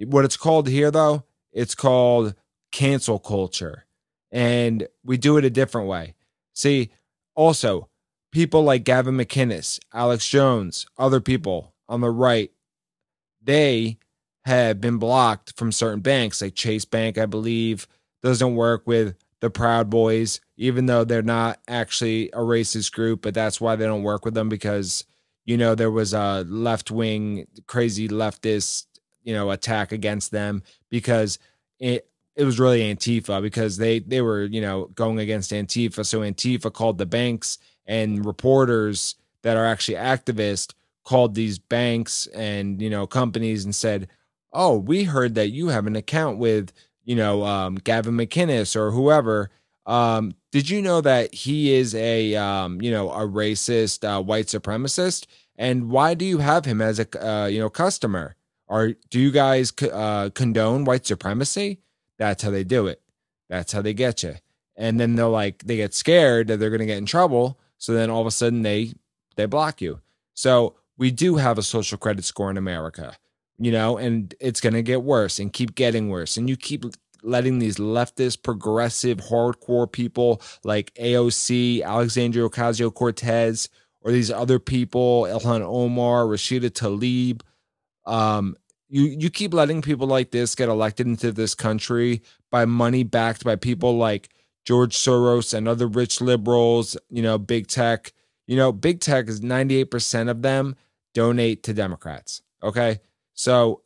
What 0.00 0.24
it's 0.24 0.36
called 0.36 0.68
here, 0.68 0.90
though, 0.90 1.24
it's 1.52 1.74
called 1.74 2.34
cancel 2.72 3.18
culture. 3.18 3.84
And 4.32 4.88
we 5.04 5.18
do 5.18 5.36
it 5.36 5.44
a 5.44 5.50
different 5.50 5.88
way. 5.88 6.14
See, 6.54 6.90
also, 7.34 7.88
people 8.32 8.64
like 8.64 8.84
Gavin 8.84 9.16
McInnes, 9.16 9.78
Alex 9.92 10.28
Jones, 10.28 10.86
other 10.98 11.20
people 11.20 11.74
on 11.88 12.00
the 12.00 12.10
right, 12.10 12.50
they 13.42 13.98
have 14.44 14.80
been 14.80 14.96
blocked 14.96 15.56
from 15.56 15.70
certain 15.70 16.00
banks, 16.00 16.42
like 16.42 16.54
Chase 16.54 16.84
Bank, 16.84 17.18
I 17.18 17.26
believe, 17.26 17.86
doesn't 18.22 18.56
work 18.56 18.86
with 18.86 19.14
the 19.40 19.50
Proud 19.50 19.90
Boys, 19.90 20.40
even 20.56 20.86
though 20.86 21.04
they're 21.04 21.22
not 21.22 21.60
actually 21.68 22.30
a 22.30 22.38
racist 22.38 22.92
group, 22.92 23.22
but 23.22 23.34
that's 23.34 23.60
why 23.60 23.76
they 23.76 23.84
don't 23.84 24.02
work 24.02 24.24
with 24.24 24.34
them 24.34 24.48
because, 24.48 25.04
you 25.44 25.56
know, 25.56 25.74
there 25.74 25.90
was 25.90 26.14
a 26.14 26.44
left 26.48 26.90
wing, 26.90 27.46
crazy 27.66 28.08
leftist, 28.08 28.86
you 29.22 29.34
know, 29.34 29.50
attack 29.50 29.92
against 29.92 30.30
them 30.30 30.62
because 30.90 31.38
it, 31.78 32.08
it 32.34 32.44
was 32.44 32.58
really 32.58 32.80
Antifa 32.80 33.42
because 33.42 33.76
they 33.76 33.98
they 33.98 34.22
were 34.22 34.44
you 34.44 34.60
know 34.62 34.86
going 34.94 35.18
against 35.18 35.50
Antifa. 35.50 36.06
So 36.06 36.20
Antifa 36.20 36.72
called 36.72 36.98
the 36.98 37.06
banks 37.06 37.58
and 37.86 38.24
reporters 38.24 39.16
that 39.42 39.56
are 39.56 39.66
actually 39.66 39.96
activists 39.96 40.72
called 41.04 41.34
these 41.34 41.58
banks 41.58 42.26
and 42.28 42.80
you 42.80 42.88
know 42.90 43.06
companies 43.06 43.64
and 43.64 43.74
said, 43.74 44.08
"Oh, 44.52 44.76
we 44.78 45.04
heard 45.04 45.34
that 45.34 45.50
you 45.50 45.68
have 45.68 45.86
an 45.86 45.96
account 45.96 46.38
with 46.38 46.72
you 47.04 47.16
know 47.16 47.44
um, 47.44 47.76
Gavin 47.76 48.14
McInnes 48.14 48.76
or 48.76 48.90
whoever. 48.90 49.50
Um, 49.84 50.34
did 50.52 50.70
you 50.70 50.80
know 50.80 51.00
that 51.00 51.34
he 51.34 51.74
is 51.74 51.94
a 51.94 52.34
um, 52.36 52.80
you 52.80 52.90
know 52.90 53.10
a 53.10 53.26
racist 53.26 54.04
uh, 54.04 54.22
white 54.22 54.46
supremacist? 54.46 55.26
And 55.56 55.90
why 55.90 56.14
do 56.14 56.24
you 56.24 56.38
have 56.38 56.64
him 56.64 56.80
as 56.80 56.98
a 56.98 57.26
uh, 57.26 57.46
you 57.46 57.60
know 57.60 57.70
customer? 57.70 58.36
Or 58.68 58.94
do 59.10 59.20
you 59.20 59.30
guys 59.30 59.72
uh, 59.82 60.30
condone 60.34 60.84
white 60.84 61.06
supremacy?" 61.06 61.80
That's 62.18 62.44
how 62.44 62.50
they 62.50 62.62
do 62.62 62.86
it. 62.86 63.02
That's 63.48 63.72
how 63.72 63.82
they 63.82 63.94
get 63.94 64.22
you. 64.22 64.36
And 64.76 65.00
then 65.00 65.16
they're 65.16 65.26
like, 65.26 65.64
they 65.64 65.76
get 65.76 65.92
scared 65.92 66.46
that 66.48 66.58
they're 66.58 66.70
going 66.70 66.80
to 66.80 66.86
get 66.86 66.98
in 66.98 67.06
trouble. 67.06 67.58
So 67.82 67.94
then 67.94 68.10
all 68.10 68.20
of 68.20 68.28
a 68.28 68.30
sudden 68.30 68.62
they 68.62 68.92
they 69.34 69.46
block 69.46 69.82
you. 69.82 70.00
So 70.34 70.76
we 70.96 71.10
do 71.10 71.34
have 71.34 71.58
a 71.58 71.64
social 71.64 71.98
credit 71.98 72.24
score 72.24 72.48
in 72.48 72.56
America, 72.56 73.16
you 73.58 73.72
know, 73.72 73.98
and 73.98 74.32
it's 74.38 74.60
going 74.60 74.74
to 74.74 74.82
get 74.82 75.02
worse 75.02 75.40
and 75.40 75.52
keep 75.52 75.74
getting 75.74 76.08
worse. 76.08 76.36
And 76.36 76.48
you 76.48 76.56
keep 76.56 76.84
letting 77.24 77.58
these 77.58 77.78
leftist, 77.78 78.44
progressive, 78.44 79.18
hardcore 79.18 79.90
people 79.90 80.40
like 80.62 80.94
AOC, 80.94 81.82
Alexandria 81.82 82.48
Ocasio 82.48 82.94
Cortez, 82.94 83.68
or 84.00 84.12
these 84.12 84.30
other 84.30 84.60
people, 84.60 85.24
Ilhan 85.24 85.62
Omar, 85.62 86.26
Rashida 86.26 86.70
Tlaib, 86.70 87.40
um, 88.06 88.54
you 88.88 89.06
you 89.06 89.28
keep 89.28 89.52
letting 89.52 89.82
people 89.82 90.06
like 90.06 90.30
this 90.30 90.54
get 90.54 90.68
elected 90.68 91.08
into 91.08 91.32
this 91.32 91.56
country 91.56 92.22
by 92.52 92.64
money 92.64 93.02
backed 93.02 93.42
by 93.42 93.56
people 93.56 93.96
like 93.96 94.28
George 94.64 94.96
Soros 94.96 95.54
and 95.54 95.66
other 95.66 95.86
rich 95.86 96.20
liberals, 96.20 96.96
you 97.10 97.22
know, 97.22 97.38
big 97.38 97.66
tech. 97.66 98.12
You 98.46 98.56
know, 98.56 98.72
big 98.72 99.00
tech 99.00 99.28
is 99.28 99.40
98% 99.40 100.28
of 100.28 100.42
them 100.42 100.76
donate 101.14 101.62
to 101.64 101.74
Democrats. 101.74 102.42
Okay. 102.62 103.00
So, 103.34 103.82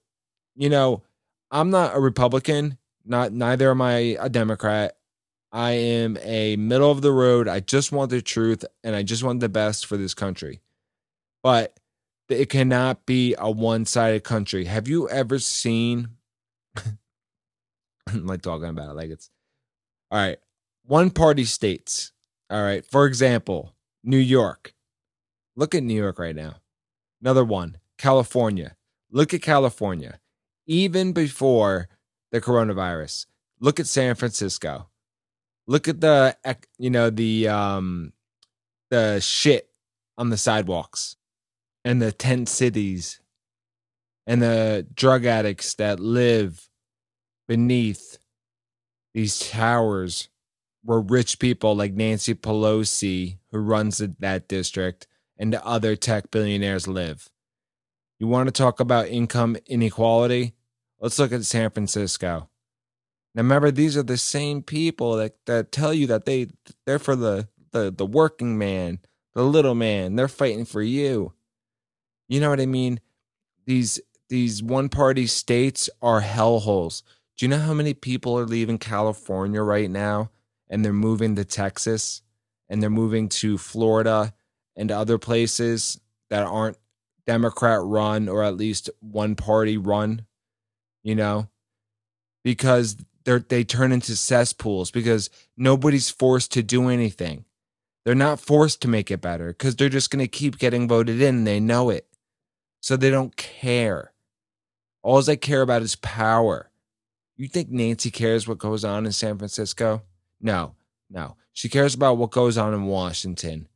you 0.54 0.68
know, 0.68 1.02
I'm 1.50 1.70
not 1.70 1.96
a 1.96 2.00
Republican, 2.00 2.78
not 3.04 3.32
neither 3.32 3.70
am 3.70 3.82
I 3.82 4.16
a 4.18 4.28
Democrat. 4.28 4.96
I 5.52 5.72
am 5.72 6.18
a 6.22 6.56
middle 6.56 6.90
of 6.90 7.02
the 7.02 7.12
road. 7.12 7.48
I 7.48 7.60
just 7.60 7.92
want 7.92 8.10
the 8.10 8.20
truth 8.20 8.64
and 8.82 8.94
I 8.96 9.02
just 9.02 9.22
want 9.22 9.40
the 9.40 9.48
best 9.48 9.86
for 9.86 9.96
this 9.96 10.14
country. 10.14 10.60
But 11.42 11.78
it 12.28 12.50
cannot 12.50 13.06
be 13.06 13.34
a 13.38 13.50
one-sided 13.50 14.24
country. 14.24 14.64
Have 14.64 14.88
you 14.88 15.08
ever 15.08 15.38
seen 15.38 16.08
like 18.12 18.42
talking 18.42 18.68
about 18.68 18.90
it 18.90 18.96
like 18.96 19.10
it's 19.10 19.30
all 20.10 20.18
right. 20.18 20.38
One 20.86 21.10
party 21.10 21.44
states. 21.44 22.12
All 22.48 22.62
right. 22.62 22.86
For 22.86 23.06
example, 23.06 23.74
New 24.04 24.18
York. 24.18 24.72
Look 25.56 25.74
at 25.74 25.82
New 25.82 25.94
York 25.94 26.18
right 26.18 26.36
now. 26.36 26.56
Another 27.20 27.44
one, 27.44 27.78
California. 27.98 28.76
Look 29.10 29.34
at 29.34 29.42
California. 29.42 30.20
Even 30.66 31.12
before 31.12 31.88
the 32.30 32.40
coronavirus, 32.40 33.26
look 33.60 33.80
at 33.80 33.86
San 33.86 34.14
Francisco. 34.14 34.88
Look 35.66 35.88
at 35.88 36.00
the 36.00 36.36
you 36.78 36.90
know 36.90 37.10
the 37.10 37.48
um 37.48 38.12
the 38.90 39.18
shit 39.20 39.68
on 40.16 40.30
the 40.30 40.36
sidewalks 40.36 41.16
and 41.84 42.00
the 42.00 42.12
tent 42.12 42.48
cities 42.48 43.20
and 44.26 44.40
the 44.40 44.86
drug 44.94 45.24
addicts 45.24 45.74
that 45.74 45.98
live 45.98 46.68
beneath 47.48 48.18
these 49.14 49.38
towers 49.50 50.28
where 50.86 51.00
rich 51.00 51.40
people 51.40 51.74
like 51.74 51.92
Nancy 51.92 52.32
Pelosi, 52.32 53.38
who 53.50 53.58
runs 53.58 53.98
that 53.98 54.48
district, 54.48 55.08
and 55.36 55.52
the 55.52 55.64
other 55.66 55.96
tech 55.96 56.30
billionaires 56.30 56.86
live. 56.86 57.28
You 58.18 58.28
want 58.28 58.46
to 58.46 58.52
talk 58.52 58.78
about 58.78 59.08
income 59.08 59.56
inequality? 59.66 60.54
Let's 61.00 61.18
look 61.18 61.32
at 61.32 61.44
San 61.44 61.70
Francisco. 61.70 62.48
Now 63.34 63.42
remember, 63.42 63.70
these 63.70 63.96
are 63.96 64.02
the 64.02 64.16
same 64.16 64.62
people 64.62 65.16
that, 65.16 65.34
that 65.46 65.72
tell 65.72 65.92
you 65.92 66.06
that 66.06 66.24
they 66.24 66.46
they're 66.86 66.98
for 66.98 67.16
the, 67.16 67.48
the 67.72 67.92
the 67.94 68.06
working 68.06 68.56
man, 68.56 69.00
the 69.34 69.42
little 69.42 69.74
man. 69.74 70.16
They're 70.16 70.28
fighting 70.28 70.64
for 70.64 70.80
you. 70.80 71.34
You 72.28 72.40
know 72.40 72.48
what 72.48 72.60
I 72.60 72.66
mean? 72.66 73.00
These 73.66 74.00
these 74.28 74.62
one 74.62 74.88
party 74.88 75.26
states 75.26 75.90
are 76.00 76.22
hellholes. 76.22 77.02
Do 77.36 77.44
you 77.44 77.50
know 77.50 77.58
how 77.58 77.74
many 77.74 77.92
people 77.92 78.38
are 78.38 78.46
leaving 78.46 78.78
California 78.78 79.60
right 79.60 79.90
now 79.90 80.30
and 80.68 80.84
they're 80.84 80.92
moving 80.92 81.36
to 81.36 81.44
Texas 81.44 82.22
and 82.68 82.82
they're 82.82 82.90
moving 82.90 83.28
to 83.28 83.58
Florida 83.58 84.34
and 84.76 84.90
other 84.90 85.18
places 85.18 86.00
that 86.30 86.44
aren't 86.44 86.78
Democrat 87.26 87.80
run 87.82 88.28
or 88.28 88.42
at 88.42 88.56
least 88.56 88.90
one 89.00 89.34
party 89.34 89.76
run, 89.76 90.26
you 91.02 91.14
know? 91.14 91.48
Because 92.44 92.96
they 93.24 93.38
they 93.38 93.64
turn 93.64 93.92
into 93.92 94.16
cesspools 94.16 94.90
because 94.90 95.30
nobody's 95.56 96.10
forced 96.10 96.52
to 96.52 96.62
do 96.62 96.88
anything. 96.88 97.44
They're 98.04 98.14
not 98.14 98.40
forced 98.40 98.80
to 98.82 98.88
make 98.88 99.10
it 99.10 99.20
better 99.20 99.48
because 99.48 99.74
they're 99.74 99.88
just 99.88 100.10
going 100.10 100.24
to 100.24 100.28
keep 100.28 100.58
getting 100.58 100.86
voted 100.86 101.20
in 101.20 101.42
they 101.42 101.58
know 101.58 101.90
it 101.90 102.06
so 102.80 102.96
they 102.96 103.10
don't 103.10 103.36
care. 103.36 104.12
All 105.02 105.20
they 105.22 105.36
care 105.36 105.62
about 105.62 105.82
is 105.82 105.96
power. 105.96 106.70
You 107.36 107.48
think 107.48 107.68
Nancy 107.68 108.12
cares 108.12 108.46
what 108.46 108.58
goes 108.58 108.84
on 108.84 109.06
in 109.06 109.12
San 109.12 109.38
Francisco? 109.38 110.02
No, 110.40 110.74
no. 111.10 111.36
She 111.52 111.68
cares 111.68 111.94
about 111.94 112.18
what 112.18 112.30
goes 112.30 112.58
on 112.58 112.74
in 112.74 112.84
Washington 112.86 113.68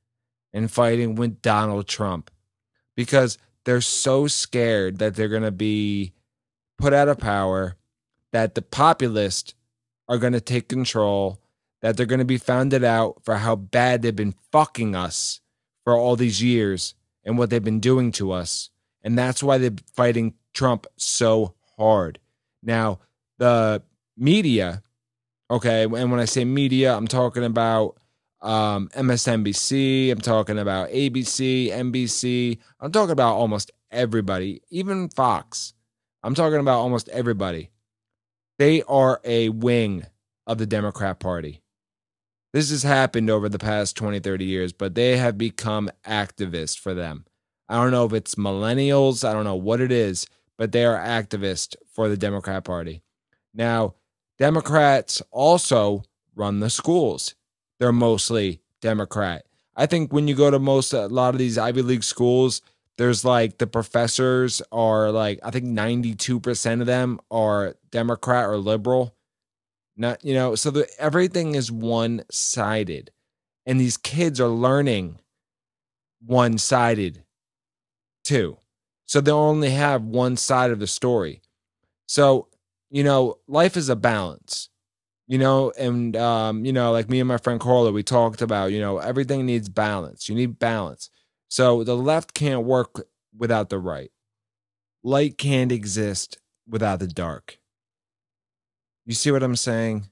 and 0.52 0.70
fighting 0.70 1.14
with 1.14 1.42
Donald 1.42 1.88
Trump 1.88 2.30
because 2.96 3.38
they're 3.64 3.80
so 3.80 4.26
scared 4.26 4.98
that 4.98 5.14
they're 5.14 5.28
going 5.28 5.42
to 5.42 5.50
be 5.50 6.12
put 6.78 6.92
out 6.92 7.08
of 7.08 7.18
power, 7.18 7.76
that 8.32 8.54
the 8.54 8.62
populists 8.62 9.54
are 10.08 10.18
going 10.18 10.32
to 10.32 10.40
take 10.40 10.68
control, 10.68 11.40
that 11.80 11.96
they're 11.96 12.06
going 12.06 12.18
to 12.18 12.24
be 12.24 12.38
founded 12.38 12.84
out 12.84 13.22
for 13.22 13.36
how 13.36 13.56
bad 13.56 14.02
they've 14.02 14.14
been 14.14 14.34
fucking 14.52 14.94
us 14.94 15.40
for 15.84 15.96
all 15.96 16.16
these 16.16 16.42
years 16.42 16.94
and 17.24 17.38
what 17.38 17.50
they've 17.50 17.64
been 17.64 17.80
doing 17.80 18.12
to 18.12 18.32
us 18.32 18.70
and 19.02 19.18
that's 19.18 19.42
why 19.42 19.58
they're 19.58 19.70
fighting 19.94 20.34
Trump 20.52 20.86
so 20.96 21.54
hard. 21.78 22.18
Now, 22.62 23.00
the 23.38 23.82
media, 24.16 24.82
okay, 25.50 25.82
and 25.82 26.10
when 26.10 26.20
I 26.20 26.24
say 26.24 26.44
media, 26.44 26.96
I'm 26.96 27.08
talking 27.08 27.44
about 27.44 27.96
um, 28.40 28.88
MSNBC, 28.94 30.10
I'm 30.10 30.20
talking 30.20 30.58
about 30.58 30.90
ABC, 30.90 31.70
NBC, 31.70 32.58
I'm 32.80 32.92
talking 32.92 33.12
about 33.12 33.34
almost 33.34 33.70
everybody, 33.90 34.62
even 34.70 35.08
Fox. 35.08 35.74
I'm 36.22 36.34
talking 36.34 36.60
about 36.60 36.78
almost 36.78 37.08
everybody. 37.08 37.70
They 38.58 38.82
are 38.82 39.20
a 39.24 39.48
wing 39.48 40.06
of 40.46 40.58
the 40.58 40.66
Democrat 40.66 41.18
Party. 41.18 41.62
This 42.52 42.70
has 42.70 42.82
happened 42.82 43.30
over 43.30 43.48
the 43.48 43.58
past 43.58 43.96
20, 43.96 44.20
30 44.20 44.44
years, 44.44 44.72
but 44.72 44.94
they 44.94 45.16
have 45.16 45.38
become 45.38 45.90
activists 46.06 46.78
for 46.78 46.94
them. 46.94 47.24
I 47.68 47.76
don't 47.76 47.92
know 47.92 48.04
if 48.04 48.12
it's 48.12 48.34
millennials, 48.34 49.26
I 49.26 49.32
don't 49.32 49.44
know 49.44 49.54
what 49.54 49.80
it 49.80 49.92
is, 49.92 50.26
but 50.58 50.72
they 50.72 50.84
are 50.84 50.98
activists 50.98 51.76
for 51.92 52.08
the 52.08 52.16
Democrat 52.16 52.64
Party. 52.64 53.02
Now, 53.54 53.94
Democrats 54.40 55.22
also 55.30 56.02
run 56.34 56.60
the 56.60 56.70
schools. 56.70 57.34
They're 57.78 57.92
mostly 57.92 58.62
Democrat. 58.80 59.44
I 59.76 59.84
think 59.84 60.12
when 60.12 60.28
you 60.28 60.34
go 60.34 60.50
to 60.50 60.58
most 60.58 60.94
a 60.94 61.06
lot 61.08 61.34
of 61.34 61.38
these 61.38 61.58
Ivy 61.58 61.82
League 61.82 62.02
schools, 62.02 62.62
there's 62.96 63.22
like 63.22 63.58
the 63.58 63.66
professors 63.66 64.62
are 64.72 65.10
like 65.10 65.40
I 65.42 65.50
think 65.50 65.66
92% 65.66 66.80
of 66.80 66.86
them 66.86 67.20
are 67.30 67.76
Democrat 67.90 68.46
or 68.46 68.56
liberal. 68.56 69.14
Not 69.94 70.24
you 70.24 70.32
know, 70.32 70.54
so 70.54 70.70
the, 70.70 70.88
everything 70.98 71.54
is 71.54 71.70
one-sided. 71.70 73.10
And 73.66 73.78
these 73.78 73.98
kids 73.98 74.40
are 74.40 74.48
learning 74.48 75.20
one-sided 76.24 77.24
too. 78.24 78.56
So 79.04 79.20
they'll 79.20 79.36
only 79.36 79.70
have 79.70 80.02
one 80.02 80.38
side 80.38 80.70
of 80.70 80.78
the 80.78 80.86
story. 80.86 81.42
So, 82.06 82.48
you 82.90 83.04
know, 83.04 83.38
life 83.48 83.76
is 83.76 83.88
a 83.88 83.96
balance. 83.96 84.68
You 85.26 85.38
know, 85.38 85.72
and 85.78 86.16
um, 86.16 86.64
you 86.64 86.72
know, 86.72 86.90
like 86.90 87.08
me 87.08 87.20
and 87.20 87.28
my 87.28 87.36
friend 87.36 87.60
Carla, 87.60 87.92
we 87.92 88.02
talked 88.02 88.42
about, 88.42 88.72
you 88.72 88.80
know, 88.80 88.98
everything 88.98 89.46
needs 89.46 89.68
balance. 89.68 90.28
You 90.28 90.34
need 90.34 90.58
balance. 90.58 91.08
So 91.48 91.84
the 91.84 91.96
left 91.96 92.34
can't 92.34 92.64
work 92.64 93.06
without 93.36 93.68
the 93.68 93.78
right. 93.78 94.10
Light 95.04 95.38
can't 95.38 95.70
exist 95.70 96.38
without 96.68 96.98
the 96.98 97.06
dark. 97.06 97.58
You 99.06 99.14
see 99.14 99.30
what 99.30 99.42
I'm 99.44 99.56
saying? 99.56 100.10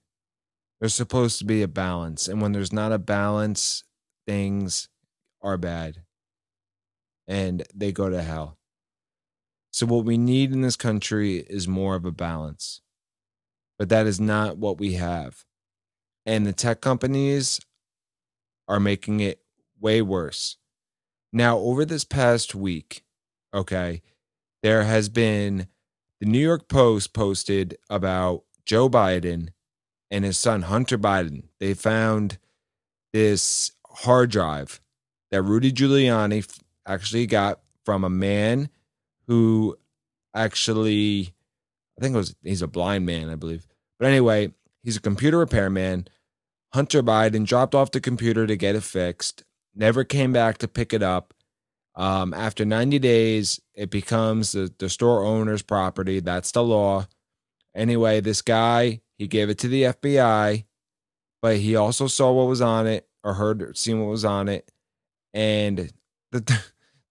There's 0.81 0.95
supposed 0.95 1.39
to 1.41 1.45
be 1.45 1.63
a 1.63 1.69
balance. 1.69 2.29
And 2.29 2.41
when 2.41 2.53
there's 2.53 2.73
not 2.73 2.93
a 2.93 2.99
balance, 2.99 3.83
things 4.27 4.89
are 5.43 5.57
bad 5.57 6.03
and 7.27 7.63
they 7.75 7.93
go 7.93 8.09
to 8.09 8.23
hell. 8.23 8.58
So, 9.79 9.87
what 9.87 10.05
we 10.05 10.19
need 10.19 10.51
in 10.51 10.63
this 10.63 10.75
country 10.75 11.37
is 11.37 11.69
more 11.69 11.95
of 11.95 12.05
a 12.05 12.11
balance. 12.11 12.81
But 13.79 13.89
that 13.91 14.09
is 14.09 14.19
not 14.19 14.59
what 14.59 14.81
we 14.81 14.95
have. 14.95 15.45
And 16.27 16.45
the 16.45 16.53
tech 16.53 16.81
companies 16.81 17.61
are 18.67 18.81
making 18.81 19.21
it 19.21 19.41
way 19.79 20.03
worse. 20.03 20.57
Now, 21.33 21.59
over 21.59 21.85
this 21.85 22.03
past 22.03 22.57
week, 22.57 23.05
okay, 23.55 24.03
there 24.65 24.83
has 24.83 25.09
been 25.09 25.69
the 26.19 26.27
New 26.27 26.45
York 26.45 26.67
Post 26.67 27.13
posted 27.13 27.79
about 27.89 28.43
Joe 28.67 28.89
Biden 28.89 29.51
and 30.11 30.25
his 30.25 30.39
son 30.39 30.63
Hunter 30.63 30.99
Biden. 30.99 31.45
They 31.61 31.75
found 31.75 32.39
this 33.13 33.71
hard 33.87 34.33
drive 34.33 34.81
that 35.31 35.43
Rudy 35.43 35.71
Giuliani 35.71 36.45
actually 36.85 37.27
got 37.27 37.61
from 37.85 38.03
a 38.03 38.11
man 38.11 38.71
who 39.29 39.77
actually 40.35 41.33
I 41.99 42.03
think 42.03 42.15
it 42.15 42.19
was 42.19 42.35
he's 42.43 42.63
a 42.63 42.69
blind 42.69 43.07
man, 43.07 43.29
I 43.29 43.35
believe. 43.35 43.67
But 43.99 44.09
anyway, 44.09 44.53
he's 44.83 44.97
a 44.97 45.01
computer 45.01 45.39
repairman. 45.39 46.09
Hunter 46.75 47.03
Biden 47.03 47.47
dropped 47.47 47.75
off 47.75 47.91
the 47.91 48.01
computer 48.01 48.47
to 48.47 48.57
get 48.57 48.77
it 48.77 48.83
fixed, 48.83 49.45
never 49.75 50.05
came 50.05 50.33
back 50.33 50.59
to 50.59 50.69
pick 50.69 50.93
it 50.93 51.03
up. 51.03 51.35
Um, 51.95 52.33
after 52.33 52.65
90 52.65 52.99
days, 53.01 53.61
it 53.75 53.91
becomes 53.91 54.53
the, 54.53 54.73
the 54.79 54.89
store 54.89 55.25
owner's 55.25 55.63
property. 55.63 56.21
That's 56.21 56.53
the 56.53 56.63
law. 56.63 57.09
Anyway, 57.75 58.21
this 58.21 58.41
guy, 58.43 59.01
he 59.17 59.27
gave 59.27 59.51
it 59.51 59.59
to 59.59 59.69
the 59.69 59.85
FBI, 59.85 60.65
but 61.43 61.57
he 61.57 61.75
also 61.75 62.07
saw 62.07 62.33
what 62.33 62.47
was 62.47 62.61
on 62.61 62.87
it 62.87 63.09
or 63.25 63.35
heard 63.35 63.77
seen 63.77 64.01
what 64.01 64.11
was 64.11 64.25
on 64.25 64.49
it. 64.49 64.71
And 65.35 65.93
the 66.31 66.61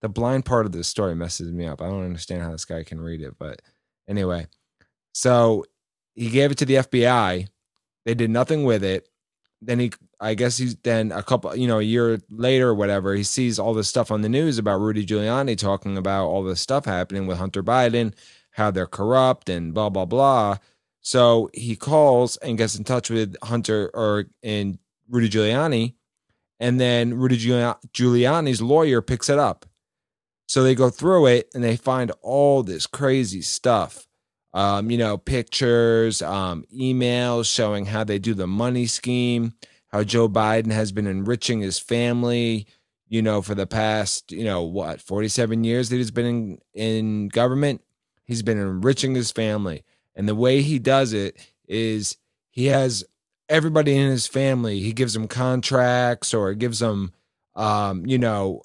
the 0.02 0.10
blind 0.10 0.46
part 0.46 0.66
of 0.66 0.72
the 0.72 0.84
story 0.84 1.16
messes 1.16 1.52
me 1.52 1.66
up. 1.66 1.82
I 1.82 1.88
don't 1.88 2.06
understand 2.06 2.42
how 2.42 2.52
this 2.52 2.66
guy 2.66 2.84
can 2.84 3.00
read 3.02 3.22
it, 3.22 3.36
but 3.40 3.62
anyway. 4.08 4.48
So 5.14 5.66
he 6.14 6.30
gave 6.30 6.52
it 6.52 6.58
to 6.60 6.66
the 6.66 6.76
FBI. 6.76 7.48
They 8.06 8.14
did 8.14 8.30
nothing 8.30 8.64
with 8.64 8.84
it. 8.84 9.08
Then 9.62 9.80
he 9.80 9.92
I 10.20 10.34
guess 10.34 10.58
he's 10.58 10.76
then 10.78 11.12
a 11.12 11.22
couple, 11.22 11.56
you 11.56 11.68
know, 11.68 11.80
a 11.80 11.84
year 11.84 12.20
later 12.30 12.70
or 12.70 12.76
whatever, 12.76 13.14
he 13.14 13.24
sees 13.24 13.60
all 13.60 13.74
this 13.74 13.88
stuff 13.88 14.12
on 14.12 14.22
the 14.22 14.30
news 14.30 14.58
about 14.58 14.80
Rudy 14.80 15.06
Giuliani 15.06 15.58
talking 15.58 15.98
about 15.98 16.26
all 16.28 16.44
this 16.44 16.62
stuff 16.62 16.86
happening 16.86 17.28
with 17.28 17.38
Hunter 17.38 17.62
Biden, 17.62 18.14
how 18.52 18.72
they're 18.72 18.88
corrupt 18.88 19.50
and 19.50 19.74
blah 19.74 19.90
blah 19.90 20.06
blah. 20.06 20.58
So 21.02 21.50
he 21.54 21.76
calls 21.76 22.38
and 22.38 22.58
gets 22.58 22.76
in 22.76 22.84
touch 22.84 23.10
with 23.10 23.36
Hunter 23.44 23.92
or 23.94 24.26
in 24.42 24.80
Rudy 25.08 25.30
Giuliani, 25.30 25.94
and 26.60 26.80
then 26.80 27.14
Rudy 27.14 27.38
Giuliani's 27.38 28.62
lawyer 28.62 29.02
picks 29.02 29.30
it 29.30 29.40
up. 29.40 29.66
So 30.48 30.64
they 30.64 30.76
go 30.76 30.90
through 30.90 31.28
it 31.28 31.50
and 31.54 31.64
they 31.64 31.76
find 31.76 32.12
all 32.22 32.64
this 32.64 32.88
crazy 32.88 33.42
stuff. 33.42 34.08
Um, 34.54 34.90
you 34.90 34.98
know, 34.98 35.18
pictures, 35.18 36.22
um, 36.22 36.66
emails 36.74 37.54
showing 37.54 37.86
how 37.86 38.04
they 38.04 38.18
do 38.18 38.34
the 38.34 38.48
money 38.48 38.88
scheme 38.88 39.54
how 39.90 40.04
Joe 40.04 40.28
Biden 40.28 40.72
has 40.72 40.92
been 40.92 41.08
enriching 41.08 41.62
his 41.62 41.80
family, 41.80 42.68
you 43.08 43.22
know, 43.22 43.42
for 43.42 43.56
the 43.56 43.68
past, 43.68 44.32
you 44.32 44.44
know, 44.44 44.64
what, 44.64 45.02
47 45.02 45.64
years 45.64 45.90
that 45.90 45.96
he's 45.96 46.12
been 46.12 46.26
in, 46.26 46.60
in 46.74 47.28
government. 47.30 47.82
He's 48.26 48.44
been 48.44 48.60
enriching 48.60 49.16
his 49.16 49.32
family. 49.32 49.84
And 50.16 50.28
the 50.28 50.36
way 50.36 50.62
he 50.62 50.80
does 50.80 51.14
it 51.14 51.38
is 51.68 52.18
he 52.50 52.66
has 52.66 53.06
everybody 53.48 53.96
in 53.96 54.10
his 54.10 54.28
family, 54.28 54.80
he 54.80 54.92
gives 54.92 55.14
them 55.14 55.28
contracts 55.28 56.34
or 56.34 56.54
gives 56.54 56.80
them, 56.80 57.14
um, 57.56 58.06
you 58.06 58.18
know, 58.18 58.64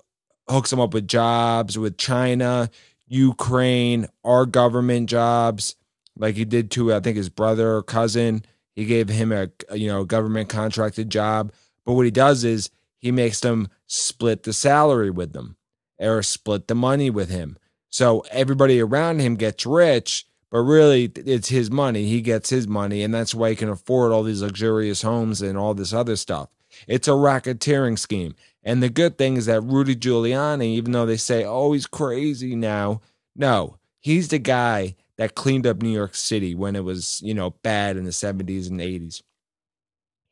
hooks 0.49 0.71
them 0.71 0.81
up 0.81 0.95
with 0.95 1.09
jobs 1.09 1.79
with 1.79 1.97
China, 1.97 2.71
Ukraine, 3.07 4.09
our 4.25 4.47
government 4.47 5.09
jobs, 5.09 5.77
like 6.17 6.35
he 6.35 6.45
did 6.45 6.71
to, 6.73 6.95
I 6.95 7.01
think, 7.01 7.17
his 7.17 7.29
brother 7.29 7.77
or 7.77 7.83
cousin. 7.83 8.45
He 8.75 8.85
gave 8.85 9.09
him 9.09 9.33
a, 9.33 9.49
you 9.75 9.89
know 9.89 10.05
government 10.05 10.49
contracted 10.49 11.11
job, 11.11 11.53
but 11.85 11.93
what 11.95 12.05
he 12.05 12.11
does 12.11 12.45
is 12.45 12.71
he 12.99 13.13
makes 13.13 13.41
them 13.41 13.69
split 13.87 14.45
the 14.45 14.53
salary 14.53 15.11
with 15.11 15.33
them 15.33 15.57
or 15.99 16.23
split 16.23 16.69
the 16.69 16.75
money 16.75 17.11
with 17.11 17.29
him. 17.29 17.59
So 17.91 18.25
everybody 18.31 18.81
around 18.81 19.21
him 19.21 19.35
gets 19.35 19.67
rich, 19.67 20.27
but 20.51 20.61
really 20.61 21.13
it's 21.15 21.49
his 21.49 21.71
money. 21.71 22.07
He 22.07 22.23
gets 22.23 22.49
his 22.49 22.67
money, 22.67 23.03
and 23.03 23.13
that's 23.13 23.35
why 23.35 23.51
he 23.51 23.57
can 23.57 23.69
afford 23.69 24.13
all 24.13 24.23
these 24.23 24.43
luxurious 24.43 25.03
homes 25.03 25.43
and 25.43 25.59
all 25.59 25.75
this 25.75 25.93
other 25.93 26.17
stuff. 26.17 26.49
It's 26.87 27.09
a 27.09 27.13
racketeering 27.13 27.99
scheme. 27.99 28.35
And 28.63 28.83
the 28.83 28.89
good 28.89 29.19
thing 29.19 29.37
is 29.37 29.47
that 29.47 29.61
Rudy 29.63 29.97
Giuliani, 29.97 30.67
even 30.67 30.93
though 30.93 31.07
they 31.07 31.17
say, 31.17 31.45
oh, 31.45 31.73
he's 31.73 31.87
crazy 31.87 32.55
now, 32.55 33.01
no, 33.35 33.79
he's 33.99 34.29
the 34.29 34.39
guy 34.39 34.95
that 35.19 35.35
cleaned 35.35 35.67
up 35.67 35.83
New 35.83 35.91
York 35.91 36.15
City 36.15 36.55
when 36.55 36.77
it 36.77 36.85
was, 36.85 37.21
you 37.23 37.35
know, 37.35 37.51
bad 37.63 37.97
in 37.97 38.05
the 38.05 38.11
70s 38.11 38.71
and 38.71 38.81
80s. 38.81 39.23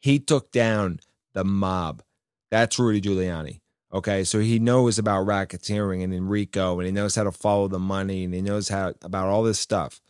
He 0.00 0.18
took 0.18 0.50
down 0.52 1.00
the 1.32 1.44
mob. 1.44 2.02
That's 2.50 2.78
Rudy 2.78 3.00
Giuliani. 3.00 3.60
Okay, 3.92 4.22
so 4.22 4.38
he 4.38 4.60
knows 4.60 4.98
about 4.98 5.26
racketeering 5.26 6.04
and 6.04 6.14
Enrico, 6.14 6.78
and 6.78 6.86
he 6.86 6.92
knows 6.92 7.16
how 7.16 7.24
to 7.24 7.32
follow 7.32 7.66
the 7.66 7.80
money, 7.80 8.22
and 8.22 8.32
he 8.32 8.40
knows 8.40 8.68
how 8.68 8.94
about 9.02 9.26
all 9.26 9.42
this 9.42 9.58
stuff. 9.58 10.00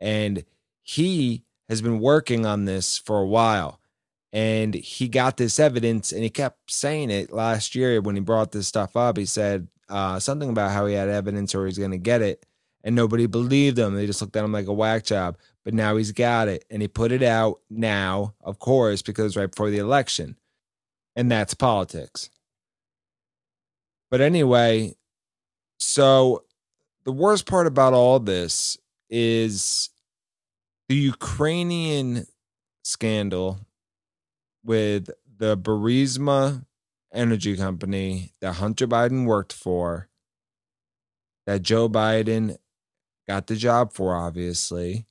And 0.00 0.44
he 0.82 1.44
has 1.68 1.82
been 1.82 2.00
working 2.00 2.46
on 2.46 2.64
this 2.64 2.96
for 2.96 3.20
a 3.20 3.26
while, 3.26 3.77
and 4.32 4.74
he 4.74 5.08
got 5.08 5.36
this 5.36 5.58
evidence, 5.58 6.12
and 6.12 6.22
he 6.22 6.30
kept 6.30 6.70
saying 6.70 7.10
it 7.10 7.32
last 7.32 7.74
year 7.74 8.00
when 8.00 8.14
he 8.14 8.20
brought 8.20 8.52
this 8.52 8.68
stuff 8.68 8.96
up. 8.96 9.16
He 9.16 9.24
said 9.24 9.68
uh, 9.88 10.18
something 10.18 10.50
about 10.50 10.72
how 10.72 10.86
he 10.86 10.94
had 10.94 11.08
evidence 11.08 11.54
or 11.54 11.66
he's 11.66 11.78
going 11.78 11.92
to 11.92 11.98
get 11.98 12.22
it, 12.22 12.44
and 12.84 12.94
nobody 12.94 13.26
believed 13.26 13.78
him. 13.78 13.94
They 13.94 14.06
just 14.06 14.20
looked 14.20 14.36
at 14.36 14.44
him 14.44 14.52
like 14.52 14.66
a 14.66 14.72
whack 14.72 15.04
job. 15.04 15.38
But 15.64 15.74
now 15.74 15.96
he's 15.96 16.12
got 16.12 16.48
it, 16.48 16.64
and 16.70 16.80
he 16.80 16.88
put 16.88 17.12
it 17.12 17.22
out 17.22 17.60
now, 17.68 18.34
of 18.42 18.58
course, 18.58 19.02
because 19.02 19.36
right 19.36 19.50
before 19.50 19.70
the 19.70 19.78
election, 19.78 20.36
and 21.14 21.30
that's 21.30 21.52
politics. 21.52 22.30
But 24.10 24.22
anyway, 24.22 24.94
so 25.78 26.44
the 27.04 27.12
worst 27.12 27.46
part 27.46 27.66
about 27.66 27.92
all 27.92 28.18
this 28.18 28.78
is 29.10 29.90
the 30.88 30.96
Ukrainian 30.96 32.26
scandal 32.82 33.60
with 34.68 35.10
the 35.38 35.56
Burisma 35.56 36.66
energy 37.12 37.56
company 37.56 38.34
that 38.42 38.56
Hunter 38.56 38.86
Biden 38.86 39.24
worked 39.24 39.54
for, 39.54 40.10
that 41.46 41.62
Joe 41.62 41.88
Biden 41.88 42.58
got 43.26 43.46
the 43.46 43.56
job 43.56 43.94
for, 43.94 44.14
obviously, 44.14 45.06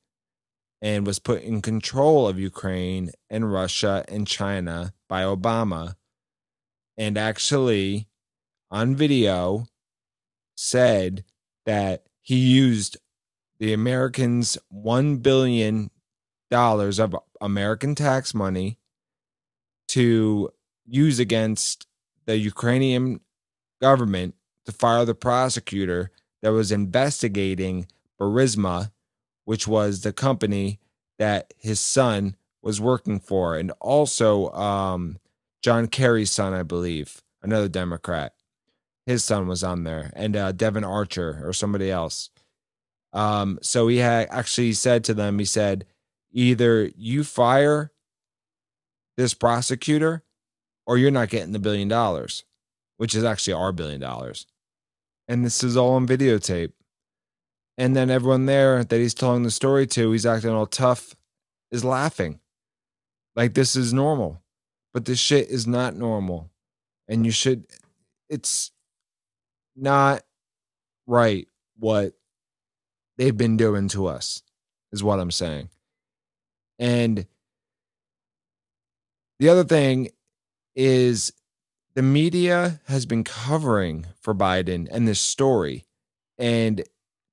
and 0.79 1.07
was 1.07 1.17
put 1.17 1.41
in 1.41 1.63
control 1.63 2.27
of 2.27 2.39
Ukraine 2.39 3.09
and 3.31 3.51
Russia 3.51 4.05
and 4.07 4.27
China 4.27 4.93
by 5.09 5.23
Obama. 5.23 5.95
And 6.95 7.17
actually, 7.17 8.07
on 8.69 8.95
video, 8.95 9.65
said 10.55 11.23
that 11.65 12.03
he 12.21 12.35
used 12.35 12.97
the 13.59 13.73
Americans' 13.73 14.59
$1 14.71 15.23
billion 15.23 15.89
of 16.51 17.15
American 17.41 17.95
tax 17.95 18.35
money 18.35 18.77
to 19.89 20.52
use 20.86 21.19
against 21.19 21.88
the 22.26 22.38
Ukrainian 22.38 23.19
government 23.82 24.36
to 24.65 24.71
fire 24.71 25.06
the 25.06 25.15
prosecutor 25.15 26.12
that 26.41 26.52
was 26.52 26.71
investigating 26.71 27.88
Burisma, 28.19 28.91
which 29.45 29.67
was 29.67 30.02
the 30.02 30.13
company 30.13 30.80
that 31.17 31.54
his 31.58 31.80
son 31.80 32.36
was 32.62 32.82
working 32.82 33.19
for, 33.19 33.56
and 33.56 33.71
also 33.80 34.52
um, 34.52 35.19
John 35.62 35.88
Kerry's 35.88 36.32
son, 36.32 36.54
I 36.54 36.63
believe, 36.63 37.21
another 37.41 37.69
Democrat. 37.69 38.34
His 39.06 39.23
son 39.23 39.47
was 39.47 39.63
on 39.63 39.84
there, 39.84 40.12
and 40.15 40.36
uh, 40.36 40.52
Devon 40.52 40.84
Archer 40.84 41.41
or 41.43 41.54
somebody 41.54 41.89
else. 41.89 42.30
Um, 43.13 43.58
so 43.62 43.88
he 43.88 43.97
had 43.97 44.28
actually 44.30 44.73
said 44.73 45.04
to 45.06 45.13
them, 45.13 45.39
he 45.39 45.45
said, 45.45 45.86
either 46.32 46.91
you 46.95 47.23
fire 47.23 47.91
this 49.17 49.34
prosecutor 49.34 50.23
or 50.86 50.97
you're 50.97 51.12
not 51.12 51.30
getting 51.30 51.51
the 51.51 51.60
billion 51.60 51.88
dollars, 51.88 52.45
which 52.95 53.13
is 53.13 53.23
actually 53.23 53.53
our 53.53 53.71
billion 53.71 53.99
dollars. 53.99 54.45
And 55.27 55.45
this 55.45 55.63
is 55.63 55.75
all 55.75 55.95
on 55.95 56.08
videotape. 56.08 56.71
And 57.77 57.95
then 57.95 58.10
everyone 58.10 58.45
there 58.45 58.84
that 58.84 58.97
he's 58.97 59.13
telling 59.13 59.43
the 59.43 59.51
story 59.51 59.86
to, 59.88 60.12
he's 60.12 60.25
acting 60.25 60.51
all 60.51 60.65
tough, 60.65 61.15
is 61.71 61.84
laughing. 61.84 62.39
Like 63.36 63.53
this 63.53 63.75
is 63.75 63.93
normal. 63.93 64.41
But 64.93 65.06
this 65.06 65.19
shit 65.19 65.49
is 65.49 65.67
not 65.67 65.95
normal. 65.95 66.49
And 67.08 67.25
you 67.25 67.32
should, 67.32 67.65
it's 68.30 68.71
not 69.75 70.23
right 71.06 71.47
what 71.77 72.13
they've 73.17 73.36
been 73.36 73.58
doing 73.58 73.89
to 73.89 74.08
us. 74.08 74.41
is 74.91 75.03
what 75.03 75.19
I'm 75.19 75.32
saying. 75.32 75.69
And 76.80 77.25
the 79.39 79.50
other 79.50 79.63
thing 79.63 80.10
is 80.76 81.34
the 81.95 82.02
media 82.02 82.80
has 82.88 83.06
been 83.06 83.23
covering 83.23 84.06
for 84.21 84.34
Biden 84.34 84.88
and 84.91 85.08
this 85.08 85.19
story, 85.19 85.86
and 86.38 86.84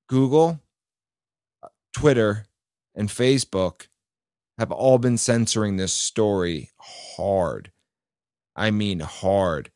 Google, 0.08 0.60
uh, 1.62 1.68
Twitter, 1.92 2.46
and 2.94 3.08
Facebook 3.08 3.88
have 4.58 4.70
all 4.70 4.98
been 4.98 5.18
censoring 5.18 5.76
this 5.76 5.92
story 5.92 6.70
hard. 6.78 7.72
I 8.56 8.70
mean, 8.70 9.00
hard. 9.00 9.70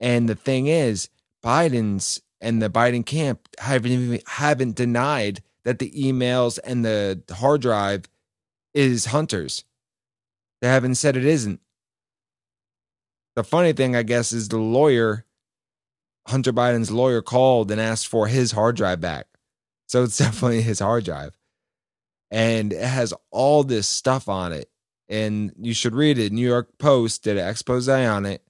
And 0.00 0.28
the 0.28 0.34
thing 0.34 0.66
is, 0.66 1.08
Biden's 1.44 2.20
and 2.40 2.60
the 2.60 2.68
Biden 2.68 3.06
camp 3.06 3.48
haven't 3.58 4.22
haven't 4.28 4.76
denied 4.76 5.42
that 5.64 5.78
the 5.78 5.90
emails 5.90 6.58
and 6.62 6.84
the 6.84 7.22
hard 7.32 7.62
drive 7.62 8.04
is 8.74 9.06
Hunter's. 9.06 9.64
They 10.60 10.68
haven't 10.68 10.96
said 10.96 11.16
it 11.16 11.24
isn't. 11.24 11.60
The 13.36 13.44
funny 13.44 13.72
thing, 13.72 13.94
I 13.94 14.02
guess, 14.02 14.32
is 14.32 14.48
the 14.48 14.58
lawyer, 14.58 15.24
Hunter 16.26 16.52
Biden's 16.52 16.90
lawyer, 16.90 17.22
called 17.22 17.70
and 17.70 17.80
asked 17.80 18.08
for 18.08 18.26
his 18.26 18.52
hard 18.52 18.76
drive 18.76 19.00
back. 19.00 19.26
So 19.86 20.02
it's 20.02 20.18
definitely 20.18 20.62
his 20.62 20.80
hard 20.80 21.04
drive. 21.04 21.32
And 22.30 22.72
it 22.72 22.82
has 22.82 23.14
all 23.30 23.62
this 23.62 23.86
stuff 23.86 24.28
on 24.28 24.52
it. 24.52 24.68
And 25.08 25.52
you 25.60 25.74
should 25.74 25.94
read 25.94 26.18
it. 26.18 26.32
New 26.32 26.46
York 26.46 26.78
Post 26.78 27.22
did 27.22 27.36
an 27.36 27.46
expose 27.48 27.88
on 27.88 28.26
it. 28.26 28.42
it 28.42 28.46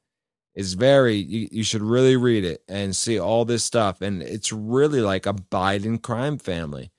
is 0.56 0.72
very 0.72 1.16
you, 1.16 1.48
you 1.52 1.62
should 1.62 1.82
really 1.82 2.16
read 2.16 2.44
it 2.44 2.62
and 2.66 2.96
see 2.96 3.20
all 3.20 3.44
this 3.44 3.62
stuff 3.62 4.00
and 4.00 4.22
it's 4.22 4.50
really 4.50 5.00
like 5.00 5.26
a 5.26 5.34
biden 5.34 6.02
crime 6.02 6.38
family 6.38 6.90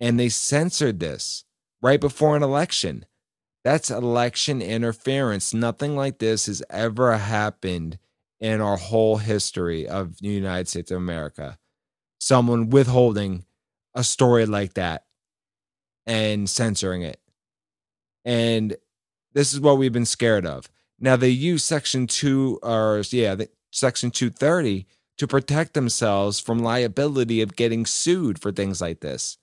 and 0.00 0.18
they 0.18 0.28
censored 0.28 0.98
this 0.98 1.44
right 1.80 2.00
before 2.00 2.36
an 2.36 2.42
election 2.42 3.06
that's 3.62 3.90
election 3.90 4.62
interference. 4.62 5.52
Nothing 5.52 5.96
like 5.96 6.18
this 6.18 6.46
has 6.46 6.62
ever 6.70 7.16
happened 7.16 7.98
in 8.38 8.60
our 8.60 8.76
whole 8.76 9.18
history 9.18 9.86
of 9.86 10.18
the 10.18 10.28
united 10.28 10.66
states 10.66 10.90
of 10.90 10.96
america. 10.96 11.58
Someone 12.18 12.70
withholding 12.70 13.44
a 13.94 14.04
story 14.04 14.46
like 14.46 14.74
that 14.74 15.04
and 16.06 16.48
censoring 16.48 17.02
it. 17.02 17.20
And 18.24 18.76
this 19.32 19.52
is 19.52 19.60
what 19.60 19.78
we've 19.78 19.92
been 19.92 20.06
scared 20.06 20.46
of. 20.46 20.70
Now 20.98 21.16
they 21.16 21.28
use 21.28 21.64
Section 21.64 22.06
two 22.06 22.58
or 22.62 23.02
yeah, 23.10 23.34
the, 23.34 23.48
Section 23.70 24.10
two 24.10 24.30
thirty 24.30 24.86
to 25.18 25.26
protect 25.26 25.74
themselves 25.74 26.40
from 26.40 26.58
liability 26.60 27.42
of 27.42 27.56
getting 27.56 27.84
sued 27.86 28.38
for 28.38 28.52
things 28.52 28.80
like 28.80 29.00
this. 29.00 29.38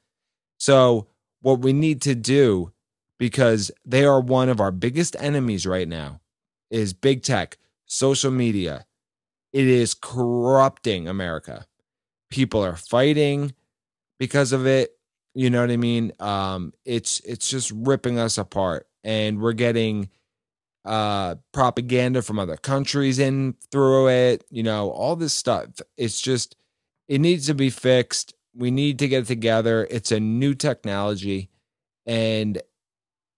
So 0.58 1.08
what 1.42 1.60
we 1.60 1.72
need 1.72 2.02
to 2.02 2.16
do, 2.16 2.72
because 3.18 3.72
they 3.86 4.06
are 4.06 4.20
one 4.20 4.50
of 4.50 4.60
our 4.60 4.72
biggest 4.72 5.16
enemies 5.20 5.66
right 5.66 5.88
now, 5.88 6.22
is 6.70 6.94
big 6.94 7.24
tech, 7.24 7.58
social 7.86 8.32
media. 8.32 8.86
It 9.54 9.68
is 9.68 9.94
corrupting 9.94 11.08
America. 11.08 11.66
People 12.30 12.64
are 12.64 12.76
fighting 12.76 13.54
because 14.20 14.52
of 14.52 14.68
it. 14.68 14.92
You 15.34 15.50
know 15.50 15.62
what 15.62 15.72
I 15.72 15.78
mean? 15.78 16.12
Um, 16.20 16.74
it's 16.84 17.20
it's 17.22 17.50
just 17.50 17.72
ripping 17.72 18.20
us 18.20 18.38
apart, 18.38 18.88
and 19.04 19.40
we're 19.40 19.54
getting 19.54 20.10
uh, 20.88 21.36
propaganda 21.52 22.22
from 22.22 22.40
other 22.40 22.56
countries 22.56 23.20
in 23.20 23.56
through 23.72 24.08
it, 24.10 24.46
you 24.50 24.64
know, 24.64 24.90
all 24.90 25.16
this 25.16 25.34
stuff. 25.34 25.68
It's 25.98 26.22
just, 26.22 26.56
it 27.10 27.20
needs 27.20 27.46
to 27.48 27.54
be 27.54 27.70
fixed. 27.70 28.34
We 28.56 28.72
need 28.72 28.98
to 29.00 29.08
get 29.10 29.26
together. 29.26 29.86
It's 29.92 30.14
a 30.14 30.20
new 30.20 30.56
technology. 30.56 31.50
And, 32.06 32.62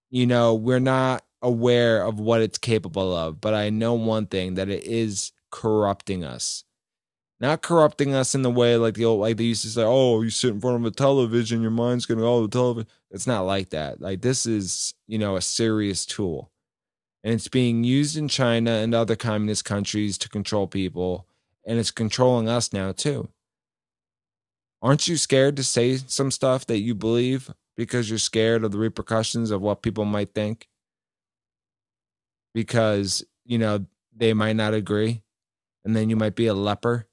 you 0.10 0.26
know, 0.26 0.54
we're 0.54 0.80
not 0.80 1.24
aware 1.41 2.04
of 2.04 2.19
what 2.19 2.41
it's 2.41 2.58
capable 2.58 3.15
of. 3.15 3.39
But 3.39 3.54
I 3.54 3.69
know 3.69 3.93
one 3.93 4.26
thing 4.28 4.56
that 4.56 4.69
it 4.69 4.84
is 4.84 5.32
corrupting 5.52 6.24
us. 6.24 6.63
Not 7.39 7.62
corrupting 7.62 8.13
us 8.13 8.36
in 8.36 8.41
the 8.41 8.52
way 8.52 8.76
like 8.76 8.95
the 8.95 9.06
old, 9.06 9.22
like 9.22 9.38
they 9.38 9.45
used 9.45 9.62
to 9.62 9.69
say, 9.69 9.84
oh, 9.84 10.22
you 10.22 10.30
sit 10.30 10.52
in 10.52 10.60
front 10.60 10.76
of 10.76 10.86
a 10.86 10.91
television, 10.91 11.62
your 11.62 11.72
mind's 11.72 12.06
going 12.06 12.17
to 12.17 12.24
go 12.24 12.41
to 12.41 12.48
the 12.48 12.52
television. 12.52 12.88
It's 13.12 13.28
not 13.28 13.45
like 13.45 13.69
that. 13.69 14.02
Like 14.02 14.22
this 14.22 14.45
is, 14.45 14.93
you 15.08 15.17
know, 15.17 15.38
a 15.38 15.41
serious 15.41 16.06
tool 16.06 16.52
and 17.24 17.34
it's 17.34 17.48
being 17.48 17.84
used 17.84 18.17
in 18.17 18.28
China 18.28 18.72
and 18.72 18.93
other 18.93 19.15
communist 19.15 19.65
countries 19.65 20.17
to 20.17 20.30
control 20.30 20.67
people, 20.67 21.28
and 21.65 21.78
it's 21.78 21.91
controlling 21.91 22.48
us 22.48 22.72
now 22.72 22.91
too. 22.91 23.30
Aren't 24.82 25.08
you 25.08 25.17
scared 25.17 25.58
to 25.58 25.63
say 25.63 25.98
some 25.98 26.32
stuff 26.32 26.65
that 26.67 26.80
you 26.80 26.95
believe 26.95 27.52
because 27.80 28.10
you're 28.10 28.20
scared 28.20 28.65
of 28.65 28.74
the 28.74 28.78
repercussions 28.78 29.52
of 29.52 29.62
what 29.62 29.82
people 29.82 30.04
might 30.04 30.36
think? 30.36 30.68
Because, 32.54 33.24
you 33.46 33.58
know, 33.58 33.86
they 34.13 34.34
might 34.34 34.58
not 34.58 34.74
agree, 34.74 35.24
and 35.86 35.96
then 35.96 36.10
you 36.10 36.18
might 36.18 36.36
be 36.36 36.48
a 36.48 36.54
leper. 36.54 37.08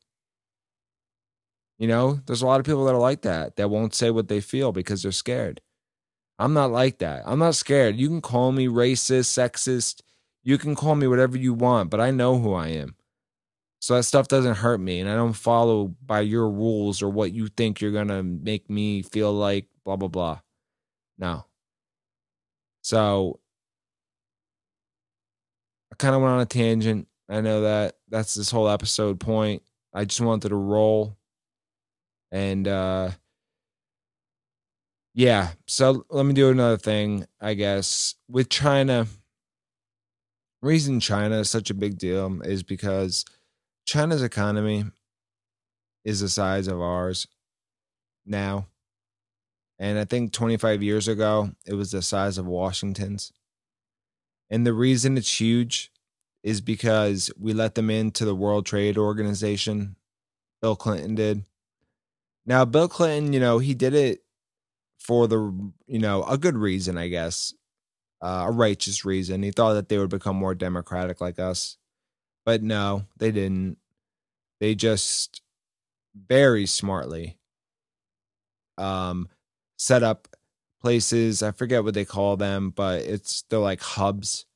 You 1.79 1.87
know, 1.87 2.19
there's 2.27 2.43
a 2.43 2.47
lot 2.47 2.59
of 2.59 2.67
people 2.67 2.85
that 2.87 2.97
are 2.97 2.99
like 2.99 3.23
that 3.23 3.55
that 3.55 3.71
won't 3.71 3.95
say 3.95 4.11
what 4.11 4.27
they 4.27 4.41
feel 4.41 4.73
because 4.73 5.05
they're 5.05 5.13
scared. 5.13 5.61
I'm 6.37 6.53
not 6.53 6.73
like 6.73 6.99
that. 6.99 7.23
I'm 7.27 7.39
not 7.39 7.55
scared. 7.55 7.95
You 7.95 8.09
can 8.09 8.21
call 8.21 8.51
me 8.51 8.67
racist, 8.67 9.27
sexist. 9.27 10.03
You 10.43 10.59
can 10.59 10.75
call 10.75 10.97
me 10.97 11.07
whatever 11.07 11.39
you 11.39 11.55
want, 11.55 11.91
but 11.91 12.01
I 12.01 12.11
know 12.11 12.41
who 12.41 12.55
I 12.55 12.71
am. 12.71 12.97
So 13.79 13.95
that 13.95 14.03
stuff 14.03 14.27
doesn't 14.27 14.57
hurt 14.57 14.81
me. 14.81 14.99
And 14.99 15.09
I 15.09 15.15
don't 15.15 15.33
follow 15.33 15.95
by 16.05 16.23
your 16.23 16.51
rules 16.51 17.03
or 17.03 17.09
what 17.09 17.33
you 17.33 17.47
think 17.47 17.81
you're 17.81 17.93
to 18.05 18.25
make 18.25 18.69
me 18.69 19.03
feel 19.03 19.33
like, 19.33 19.69
blah, 19.85 19.95
blah, 19.95 20.09
blah. 20.09 20.41
No. 21.19 21.45
So 22.83 23.41
I 25.93 25.97
kind 25.97 26.15
of 26.15 26.23
went 26.23 26.35
on 26.35 26.41
a 26.41 26.47
tangent. 26.47 27.09
I 27.29 27.41
know 27.41 27.63
that 27.63 27.97
that's 28.09 28.35
this 28.35 28.51
whole 28.51 28.69
episode 28.69 29.19
point. 29.19 29.63
I 29.93 30.05
just 30.05 30.21
wanted 30.21 30.51
to 30.51 30.57
roll. 30.57 31.17
And, 32.31 32.69
uh, 32.69 33.11
yeah. 35.15 35.53
So 35.67 36.05
let 36.11 36.27
me 36.27 36.35
do 36.35 36.51
another 36.51 36.77
thing, 36.77 37.27
I 37.41 37.55
guess. 37.55 38.15
With 38.29 38.51
China, 38.51 39.07
reason 40.61 41.01
China 41.01 41.41
is 41.41 41.51
such 41.51 41.71
a 41.71 41.75
big 41.75 41.99
deal 41.99 42.43
is 42.43 42.63
because 42.63 43.25
China's 43.87 44.23
economy 44.23 44.85
is 46.05 46.21
the 46.21 46.29
size 46.29 46.69
of 46.69 46.81
ours 46.81 47.27
now. 48.27 48.67
And 49.79 49.99
I 49.99 50.05
think 50.05 50.33
25 50.33 50.83
years 50.83 51.07
ago, 51.09 51.51
it 51.67 51.75
was 51.75 51.91
the 51.91 52.03
size 52.03 52.39
of 52.39 52.47
Washington's. 52.47 53.33
And 54.49 54.67
the 54.67 54.73
reason 54.73 55.17
it's 55.17 55.41
huge 55.41 55.91
is 56.43 56.61
because 56.61 57.31
we 57.39 57.53
let 57.53 57.75
them 57.75 57.91
into 57.91 58.25
the 58.25 58.35
World 58.35 58.65
Trade 58.65 58.97
Organization. 58.97 59.97
Bill 60.63 60.77
Clinton 60.77 61.15
did. 61.15 61.45
Now, 62.47 62.65
Bill 62.65 62.89
Clinton, 62.89 63.33
you 63.33 63.41
know, 63.41 63.59
he 63.59 63.75
did 63.75 63.93
it 63.93 64.23
for 64.99 65.29
the 65.29 65.37
you 65.87 65.99
know 65.99 66.25
a 66.25 66.39
good 66.39 66.57
reason, 66.57 66.97
I 66.97 67.09
guess, 67.09 67.55
uh, 68.23 68.45
a 68.47 68.51
righteous 68.51 69.05
reason. 69.05 69.43
He 69.43 69.51
thought 69.51 69.75
that 69.75 69.89
they 69.89 69.99
would 69.99 70.11
become 70.11 70.37
more 70.37 70.55
democratic 70.55 71.21
like 71.21 71.39
us, 71.39 71.77
but 72.45 72.63
no, 72.63 73.05
they 73.19 73.31
didn't. 73.31 73.79
They 74.61 74.75
just 74.75 75.43
very 76.15 76.67
smartly 76.67 77.37
um, 78.79 79.29
set 79.77 80.03
up 80.03 80.29
places. 80.81 81.43
I 81.43 81.53
forget 81.53 81.85
what 81.85 81.95
they 81.95 82.05
call 82.05 82.37
them, 82.37 82.71
but 82.71 83.03
it's 83.03 83.43
they're 83.51 83.59
like 83.59 83.81
hubs 83.81 84.47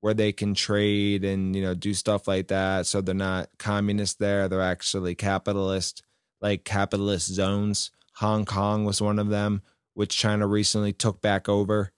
where 0.00 0.14
they 0.14 0.32
can 0.32 0.54
trade 0.54 1.24
and 1.24 1.56
you 1.56 1.62
know 1.62 1.74
do 1.74 1.94
stuff 1.94 2.28
like 2.28 2.48
that. 2.48 2.86
So 2.86 3.00
they're 3.00 3.14
not 3.14 3.48
communist 3.58 4.18
there; 4.18 4.48
they're 4.48 4.62
actually 4.62 5.14
capitalist, 5.14 6.02
like 6.40 6.64
capitalist 6.64 7.28
zones. 7.28 7.90
Hong 8.16 8.44
Kong 8.44 8.84
was 8.84 9.02
one 9.02 9.18
of 9.18 9.28
them 9.28 9.62
which 9.96 10.14
China 10.14 10.46
recently 10.46 10.92
took 10.92 11.22
back 11.22 11.48
over. 11.48 11.90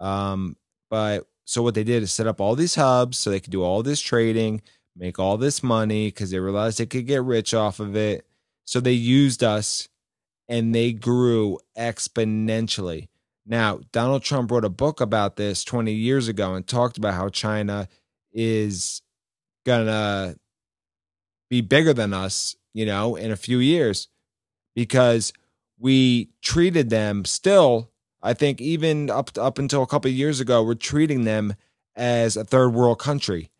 Um, 0.00 0.56
but 0.90 1.28
so 1.44 1.62
what 1.62 1.76
they 1.76 1.84
did 1.84 2.02
is 2.02 2.10
set 2.10 2.26
up 2.26 2.40
all 2.40 2.56
these 2.56 2.74
hubs 2.74 3.18
so 3.18 3.30
they 3.30 3.38
could 3.38 3.52
do 3.52 3.62
all 3.62 3.84
this 3.84 4.00
trading, 4.00 4.62
make 4.96 5.20
all 5.20 5.36
this 5.36 5.62
money 5.62 6.08
because 6.08 6.32
they 6.32 6.40
realized 6.40 6.78
they 6.78 6.86
could 6.86 7.06
get 7.06 7.22
rich 7.22 7.54
off 7.54 7.78
of 7.78 7.94
it. 7.94 8.26
So 8.64 8.80
they 8.80 8.92
used 8.92 9.44
us 9.44 9.88
and 10.50 10.74
they 10.74 10.92
grew 10.92 11.58
exponentially. 11.78 13.08
Now, 13.46 13.80
Donald 13.92 14.22
Trump 14.22 14.50
wrote 14.50 14.66
a 14.66 14.68
book 14.68 15.00
about 15.00 15.36
this 15.36 15.64
20 15.64 15.92
years 15.92 16.28
ago 16.28 16.54
and 16.54 16.66
talked 16.66 16.98
about 16.98 17.14
how 17.14 17.30
China 17.30 17.88
is 18.32 19.00
gonna 19.64 20.36
be 21.48 21.62
bigger 21.62 21.94
than 21.94 22.12
us, 22.12 22.56
you 22.74 22.84
know, 22.84 23.16
in 23.16 23.30
a 23.30 23.36
few 23.36 23.58
years 23.58 24.08
because 24.74 25.32
we 25.78 26.30
treated 26.42 26.90
them 26.90 27.24
still 27.24 27.90
i 28.22 28.32
think 28.32 28.60
even 28.60 29.10
up 29.10 29.30
up 29.38 29.58
until 29.58 29.82
a 29.82 29.86
couple 29.86 30.10
years 30.10 30.40
ago 30.40 30.62
we're 30.62 30.74
treating 30.74 31.24
them 31.24 31.54
as 31.96 32.36
a 32.36 32.44
third 32.44 32.70
world 32.70 32.98
country 32.98 33.50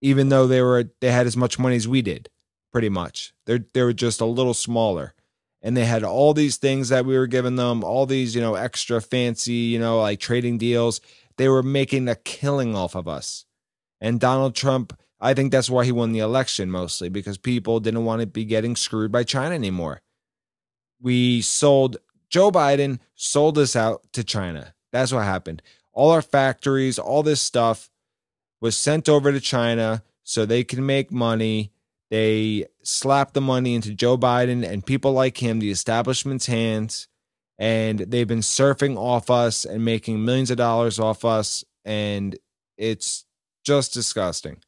even 0.00 0.28
though 0.28 0.46
they 0.46 0.60
were 0.60 0.90
they 1.00 1.10
had 1.10 1.26
as 1.26 1.36
much 1.36 1.58
money 1.58 1.76
as 1.76 1.88
we 1.88 2.02
did 2.02 2.28
pretty 2.72 2.88
much 2.88 3.32
they're 3.46 3.64
they 3.72 3.82
were 3.82 3.92
just 3.92 4.20
a 4.20 4.26
little 4.26 4.54
smaller 4.54 5.14
and 5.62 5.76
they 5.76 5.84
had 5.84 6.04
all 6.04 6.34
these 6.34 6.56
things 6.56 6.90
that 6.90 7.06
we 7.06 7.16
were 7.16 7.26
giving 7.26 7.56
them, 7.56 7.82
all 7.82 8.06
these, 8.06 8.34
you 8.34 8.40
know, 8.40 8.54
extra 8.54 9.00
fancy, 9.00 9.52
you 9.52 9.78
know, 9.78 10.00
like 10.00 10.20
trading 10.20 10.58
deals. 10.58 11.00
They 11.36 11.48
were 11.48 11.62
making 11.62 12.08
a 12.08 12.14
killing 12.14 12.74
off 12.74 12.94
of 12.94 13.08
us. 13.08 13.44
And 14.00 14.20
Donald 14.20 14.54
Trump, 14.54 14.98
I 15.20 15.34
think 15.34 15.50
that's 15.50 15.70
why 15.70 15.84
he 15.84 15.92
won 15.92 16.12
the 16.12 16.18
election 16.20 16.70
mostly 16.70 17.08
because 17.08 17.38
people 17.38 17.80
didn't 17.80 18.04
want 18.04 18.20
to 18.20 18.26
be 18.26 18.44
getting 18.44 18.76
screwed 18.76 19.10
by 19.10 19.24
China 19.24 19.54
anymore. 19.54 20.02
We 21.00 21.42
sold, 21.42 21.96
Joe 22.28 22.50
Biden 22.50 23.00
sold 23.14 23.58
us 23.58 23.74
out 23.76 24.02
to 24.12 24.24
China. 24.24 24.74
That's 24.92 25.12
what 25.12 25.24
happened. 25.24 25.62
All 25.92 26.10
our 26.10 26.22
factories, 26.22 26.98
all 26.98 27.22
this 27.22 27.40
stuff 27.40 27.90
was 28.60 28.76
sent 28.76 29.08
over 29.08 29.32
to 29.32 29.40
China 29.40 30.02
so 30.22 30.44
they 30.44 30.64
can 30.64 30.84
make 30.84 31.10
money 31.10 31.72
they 32.10 32.66
slapped 32.82 33.34
the 33.34 33.40
money 33.40 33.74
into 33.74 33.94
Joe 33.94 34.16
Biden 34.16 34.66
and 34.66 34.86
people 34.86 35.12
like 35.12 35.42
him, 35.42 35.58
the 35.58 35.70
establishment's 35.70 36.46
hands, 36.46 37.08
and 37.58 37.98
they've 37.98 38.28
been 38.28 38.40
surfing 38.40 38.96
off 38.96 39.30
us 39.30 39.64
and 39.64 39.84
making 39.84 40.24
millions 40.24 40.50
of 40.50 40.56
dollars 40.56 40.98
off 41.00 41.24
us. 41.24 41.64
And 41.84 42.36
it's 42.76 43.24
just 43.64 43.92
disgusting. 43.92 44.58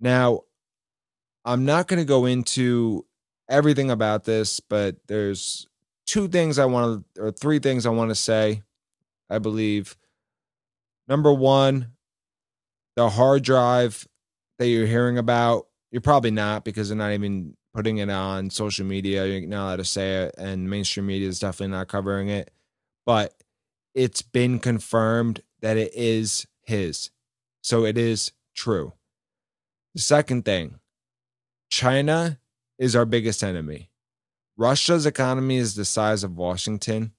Now, 0.00 0.42
I'm 1.44 1.64
not 1.64 1.86
going 1.88 1.98
to 1.98 2.06
go 2.06 2.26
into 2.26 3.06
everything 3.48 3.90
about 3.90 4.24
this, 4.24 4.60
but 4.60 4.96
there's 5.06 5.66
two 6.06 6.28
things 6.28 6.58
I 6.58 6.64
want 6.64 7.04
to, 7.14 7.22
or 7.22 7.30
three 7.30 7.58
things 7.58 7.86
I 7.86 7.90
want 7.90 8.10
to 8.10 8.14
say, 8.14 8.62
I 9.30 9.38
believe. 9.38 9.96
Number 11.08 11.32
one, 11.32 11.92
the 12.96 13.08
hard 13.10 13.42
drive 13.42 14.06
that 14.58 14.68
you're 14.68 14.86
hearing 14.86 15.18
about 15.18 15.66
you're 15.92 16.00
probably 16.00 16.30
not 16.30 16.64
because 16.64 16.88
they're 16.88 16.98
not 16.98 17.12
even 17.12 17.54
putting 17.74 17.98
it 17.98 18.10
on 18.10 18.50
social 18.50 18.86
media. 18.86 19.26
You're 19.26 19.46
not 19.46 19.64
allowed 19.64 19.76
to 19.76 19.84
say 19.84 20.24
it, 20.24 20.34
and 20.38 20.68
mainstream 20.68 21.06
media 21.06 21.28
is 21.28 21.38
definitely 21.38 21.76
not 21.76 21.88
covering 21.88 22.28
it. 22.28 22.50
But 23.04 23.34
it's 23.94 24.22
been 24.22 24.58
confirmed 24.58 25.42
that 25.60 25.76
it 25.76 25.92
is 25.94 26.46
his. 26.62 27.10
So 27.62 27.84
it 27.84 27.98
is 27.98 28.32
true. 28.56 28.94
The 29.94 30.00
second 30.00 30.44
thing 30.44 30.80
China 31.70 32.38
is 32.78 32.96
our 32.96 33.04
biggest 33.04 33.44
enemy. 33.44 33.90
Russia's 34.56 35.06
economy 35.06 35.58
is 35.58 35.74
the 35.74 35.84
size 35.84 36.24
of 36.24 36.36
Washington. 36.36 37.12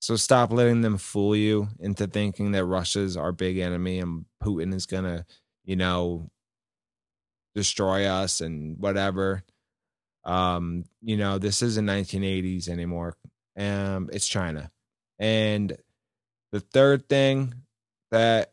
So 0.00 0.16
stop 0.16 0.52
letting 0.52 0.80
them 0.80 0.98
fool 0.98 1.36
you 1.36 1.68
into 1.78 2.08
thinking 2.08 2.52
that 2.52 2.64
Russia's 2.64 3.16
our 3.16 3.30
big 3.30 3.58
enemy 3.58 4.00
and 4.00 4.24
Putin 4.42 4.74
is 4.74 4.86
going 4.86 5.04
to, 5.04 5.24
you 5.64 5.76
know, 5.76 6.30
destroy 7.54 8.06
us 8.06 8.40
and 8.40 8.78
whatever. 8.78 9.44
Um, 10.24 10.84
you 11.00 11.16
know, 11.16 11.38
this 11.38 11.62
isn't 11.62 11.86
1980s 11.86 12.68
anymore. 12.68 13.16
Um, 13.56 14.08
it's 14.12 14.28
China. 14.28 14.70
And 15.18 15.76
the 16.52 16.60
third 16.60 17.08
thing 17.08 17.54
that 18.10 18.52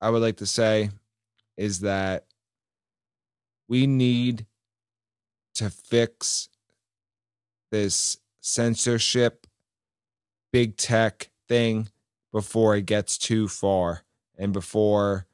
I 0.00 0.10
would 0.10 0.22
like 0.22 0.38
to 0.38 0.46
say 0.46 0.90
is 1.56 1.80
that 1.80 2.26
we 3.68 3.86
need 3.86 4.46
to 5.54 5.70
fix 5.70 6.48
this 7.70 8.18
censorship 8.40 9.46
big 10.52 10.76
tech 10.76 11.30
thing 11.48 11.88
before 12.32 12.76
it 12.76 12.86
gets 12.86 13.18
too 13.18 13.48
far 13.48 14.04
and 14.38 14.52
before 14.52 15.26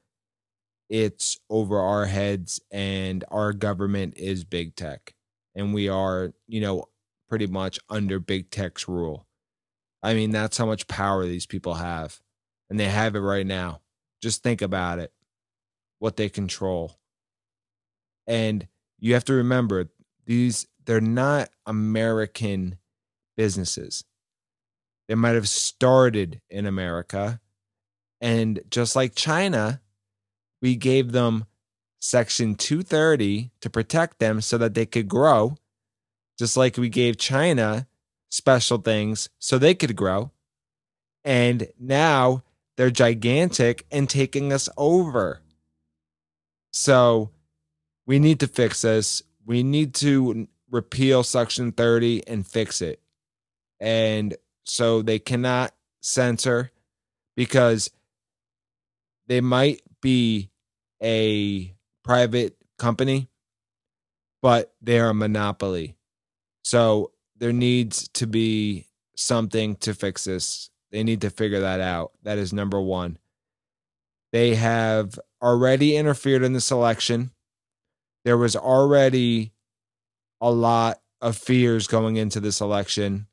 it's 0.92 1.40
over 1.48 1.80
our 1.80 2.04
heads 2.04 2.60
and 2.70 3.24
our 3.30 3.54
government 3.54 4.12
is 4.18 4.44
big 4.44 4.76
tech. 4.76 5.14
And 5.54 5.72
we 5.72 5.88
are 5.88 6.34
you 6.46 6.60
know 6.60 6.84
pretty 7.30 7.46
much 7.46 7.80
under 7.88 8.20
big 8.20 8.50
tech's 8.50 8.86
rule. 8.86 9.26
I 10.02 10.12
mean 10.12 10.32
that's 10.32 10.58
how 10.58 10.66
much 10.66 10.86
power 10.88 11.24
these 11.24 11.46
people 11.46 11.74
have. 11.74 12.20
And 12.68 12.78
they 12.78 12.84
have 12.90 13.16
it 13.16 13.20
right 13.20 13.46
now. 13.46 13.80
Just 14.22 14.42
think 14.42 14.60
about 14.60 14.98
it. 14.98 15.12
What 15.98 16.18
they 16.18 16.28
control. 16.28 16.98
And 18.26 18.68
you 18.98 19.14
have 19.14 19.24
to 19.24 19.32
remember 19.32 19.88
these 20.26 20.66
they're 20.84 21.00
not 21.00 21.48
american 21.64 22.76
businesses. 23.34 24.04
They 25.08 25.14
might 25.14 25.36
have 25.36 25.48
started 25.48 26.42
in 26.50 26.66
america. 26.66 27.40
And 28.20 28.60
just 28.68 28.94
like 28.94 29.14
china 29.14 29.80
we 30.62 30.76
gave 30.76 31.12
them 31.12 31.44
Section 32.00 32.54
230 32.54 33.50
to 33.60 33.68
protect 33.68 34.18
them 34.18 34.40
so 34.40 34.56
that 34.58 34.74
they 34.74 34.86
could 34.86 35.08
grow, 35.08 35.56
just 36.38 36.56
like 36.56 36.76
we 36.76 36.88
gave 36.88 37.18
China 37.18 37.86
special 38.30 38.78
things 38.78 39.28
so 39.38 39.58
they 39.58 39.74
could 39.74 39.94
grow. 39.94 40.30
And 41.24 41.68
now 41.78 42.42
they're 42.76 42.90
gigantic 42.90 43.84
and 43.90 44.08
taking 44.08 44.52
us 44.52 44.68
over. 44.76 45.40
So 46.72 47.30
we 48.06 48.18
need 48.18 48.40
to 48.40 48.48
fix 48.48 48.82
this. 48.82 49.22
We 49.44 49.62
need 49.62 49.94
to 49.96 50.48
repeal 50.70 51.22
Section 51.22 51.72
30 51.72 52.26
and 52.26 52.46
fix 52.46 52.80
it. 52.80 53.00
And 53.78 54.34
so 54.64 55.02
they 55.02 55.18
cannot 55.18 55.74
censor 56.00 56.70
because 57.36 57.90
they 59.26 59.40
might 59.40 59.82
be 60.00 60.50
a 61.02 61.74
private 62.04 62.56
company, 62.78 63.28
but 64.40 64.72
they're 64.80 65.10
a 65.10 65.14
monopoly. 65.14 65.96
So 66.64 67.12
there 67.36 67.52
needs 67.52 68.08
to 68.14 68.26
be 68.26 68.86
something 69.16 69.76
to 69.76 69.94
fix 69.94 70.24
this. 70.24 70.70
They 70.90 71.02
need 71.02 71.22
to 71.22 71.30
figure 71.30 71.60
that 71.60 71.80
out. 71.80 72.12
That 72.22 72.38
is 72.38 72.52
number 72.52 72.80
one. 72.80 73.18
They 74.32 74.54
have 74.54 75.18
already 75.42 75.96
interfered 75.96 76.42
in 76.42 76.52
the 76.52 76.68
election. 76.70 77.32
There 78.24 78.38
was 78.38 78.56
already 78.56 79.52
a 80.40 80.50
lot 80.50 81.00
of 81.20 81.36
fears 81.36 81.86
going 81.86 82.16
into 82.16 82.40
this 82.40 82.60
election 82.60 83.26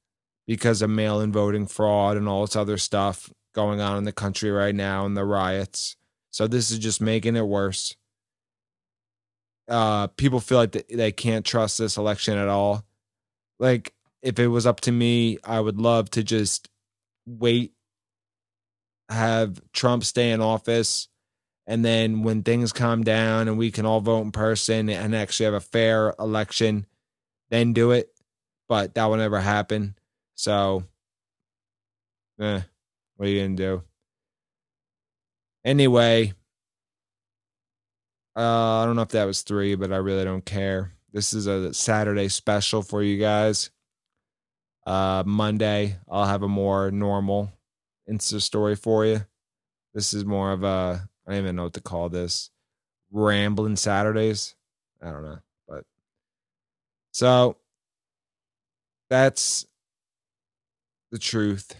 because 0.48 0.82
of 0.82 0.90
mail 0.90 1.22
in 1.22 1.32
voting 1.32 1.68
fraud 1.68 2.18
and 2.18 2.28
all 2.28 2.46
this 2.46 2.56
other 2.56 2.78
stuff 2.78 3.32
going 3.54 3.80
on 3.80 3.98
in 3.98 4.04
the 4.04 4.12
country 4.12 4.52
right 4.52 4.76
now 4.76 5.06
and 5.06 5.16
the 5.16 5.26
riots. 5.26 5.96
So 6.32 6.48
this 6.48 6.72
is 6.72 6.80
just 6.80 7.02
making 7.02 7.36
it 7.36 7.48
worse. 7.48 7.96
Uh, 9.68 10.08
people 10.08 10.40
feel 10.40 10.58
like 10.58 10.88
they 10.90 11.12
can't 11.12 11.46
trust 11.46 11.78
this 11.78 11.98
election 11.98 12.38
at 12.38 12.48
all. 12.48 12.84
Like, 13.60 13.94
if 14.22 14.40
it 14.40 14.48
was 14.48 14.66
up 14.66 14.82
to 14.82 14.92
me, 14.92 15.38
I 15.44 15.60
would 15.60 15.80
love 15.80 16.10
to 16.12 16.24
just 16.24 16.70
wait, 17.28 17.74
have 19.10 19.62
Trump 19.74 20.04
stay 20.04 20.32
in 20.32 20.42
office, 20.42 21.08
and 21.68 21.86
then 21.86 22.24
when 22.24 22.42
things 22.44 22.74
calm 22.74 23.04
down 23.04 23.48
and 23.48 23.58
we 23.58 23.72
can 23.72 23.86
all 23.86 24.02
vote 24.02 24.22
in 24.22 24.32
person 24.32 24.90
and 24.90 25.16
actually 25.16 25.46
have 25.46 25.54
a 25.54 25.60
fair 25.60 26.16
election, 26.20 26.88
then 27.50 27.74
do 27.74 27.92
it. 27.92 28.12
But 28.68 28.96
that 28.96 29.06
will 29.06 29.18
never 29.18 29.40
happen. 29.40 29.96
So, 30.36 30.84
eh, 32.40 32.62
what 33.16 33.28
are 33.28 33.30
you 33.30 33.42
gonna 33.44 33.56
do? 33.56 33.84
Anyway, 35.66 36.34
uh, 38.36 38.82
I 38.82 38.86
don't 38.86 38.96
know 38.96 39.02
if 39.02 39.10
that 39.10 39.26
was 39.26 39.42
three, 39.42 39.76
but 39.76 39.92
I 39.92 39.98
really 39.98 40.24
don't 40.24 40.46
care. 40.46 40.94
This 41.12 41.34
is 41.34 41.48
a 41.48 41.74
Saturday 41.74 42.30
special 42.30 42.82
for 42.82 43.04
you 43.04 43.20
guys. 43.20 43.72
Uh, 44.86 45.24
Monday, 45.26 45.98
I'll 46.10 46.26
have 46.26 46.44
a 46.44 46.48
more 46.48 46.92
normal 46.92 47.52
Insta 48.10 48.42
story 48.42 48.76
for 48.76 49.06
you. 49.06 49.26
This 49.94 50.14
is 50.14 50.24
more 50.26 50.52
of 50.52 50.64
a, 50.64 51.10
I 51.28 51.32
don't 51.32 51.40
even 51.40 51.56
know 51.56 51.64
what 51.64 51.74
to 51.74 51.82
call 51.82 52.10
this. 52.10 52.50
Rambling 53.12 53.76
Saturdays. 53.76 54.56
I 55.02 55.12
don't 55.12 55.24
know. 55.24 55.40
But 55.68 55.84
so 57.12 57.58
that's 59.10 59.66
the 61.12 61.18
truth. 61.18 61.74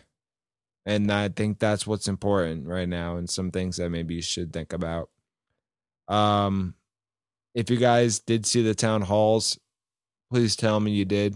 And 0.90 1.12
I 1.12 1.30
think 1.30 1.60
that's 1.60 1.86
what's 1.86 2.08
important 2.08 2.66
right 2.66 2.90
now 2.90 3.18
and 3.18 3.30
some 3.30 3.52
things 3.52 3.78
that 3.78 3.92
maybe 3.92 4.16
you 4.16 4.24
should 4.24 4.52
think 4.52 4.74
about. 4.74 5.12
Um 6.08 6.74
if 7.54 7.70
you 7.70 7.78
guys 7.78 8.20
did 8.20 8.48
see 8.48 8.64
the 8.64 8.74
town 8.74 9.04
halls, 9.04 9.60
please 10.32 10.56
tell 10.56 10.80
me 10.80 10.92
you 10.92 11.06
did. 11.06 11.36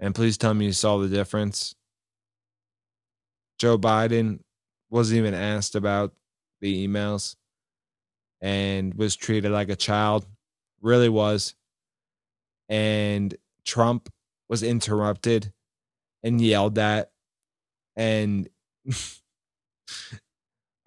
And 0.00 0.16
please 0.16 0.36
tell 0.36 0.52
me 0.52 0.66
you 0.66 0.72
saw 0.72 0.98
the 0.98 1.08
difference. 1.08 1.76
Joe 3.58 3.78
Biden 3.78 4.40
wasn't 4.90 5.18
even 5.18 5.34
asked 5.34 5.76
about 5.76 6.12
the 6.60 6.88
emails 6.88 7.36
and 8.40 8.94
was 8.94 9.14
treated 9.14 9.52
like 9.52 9.68
a 9.68 9.76
child. 9.76 10.26
Really 10.80 11.08
was. 11.08 11.54
And 12.68 13.32
Trump 13.64 14.08
was 14.48 14.64
interrupted 14.64 15.52
and 16.24 16.40
yelled 16.40 16.78
at 16.80 17.12
and 17.94 18.48
I, 18.86 18.92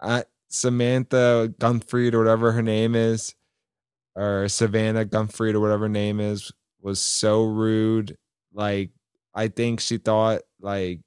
uh, 0.00 0.22
Samantha 0.48 1.52
Gunfried 1.58 2.14
or 2.14 2.18
whatever 2.18 2.52
her 2.52 2.62
name 2.62 2.94
is, 2.94 3.34
or 4.14 4.48
Savannah 4.48 5.04
Gunfried 5.04 5.54
or 5.54 5.60
whatever 5.60 5.88
name 5.88 6.20
is, 6.20 6.52
was 6.80 7.00
so 7.00 7.44
rude. 7.44 8.16
Like 8.52 8.90
I 9.34 9.48
think 9.48 9.80
she 9.80 9.98
thought 9.98 10.42
like 10.60 11.00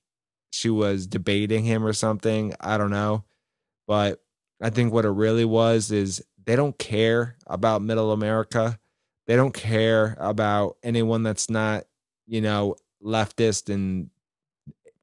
she 0.52 0.70
was 0.70 1.08
debating 1.08 1.64
him 1.64 1.86
or 1.86 1.94
something. 1.94 2.54
I 2.60 2.78
don't 2.78 2.92
know. 2.92 3.26
But 3.88 4.22
I 4.62 4.70
think 4.70 4.94
what 4.94 5.06
it 5.06 5.10
really 5.10 5.46
was 5.46 5.92
is 5.92 6.24
they 6.46 6.56
don't 6.56 6.78
care 6.78 7.38
about 7.48 7.82
middle 7.82 8.12
America. 8.12 8.80
They 9.28 9.36
don't 9.36 9.54
care 9.54 10.18
about 10.20 10.78
anyone 10.84 11.24
that's 11.24 11.50
not, 11.50 11.86
you 12.28 12.42
know, 12.42 12.76
leftist 13.04 13.74
and 13.74 14.10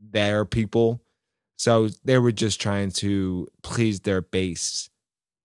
their 0.00 0.44
people. 0.44 1.00
So 1.56 1.88
they 2.04 2.18
were 2.18 2.32
just 2.32 2.60
trying 2.60 2.92
to 2.92 3.48
please 3.62 4.00
their 4.00 4.20
base, 4.20 4.90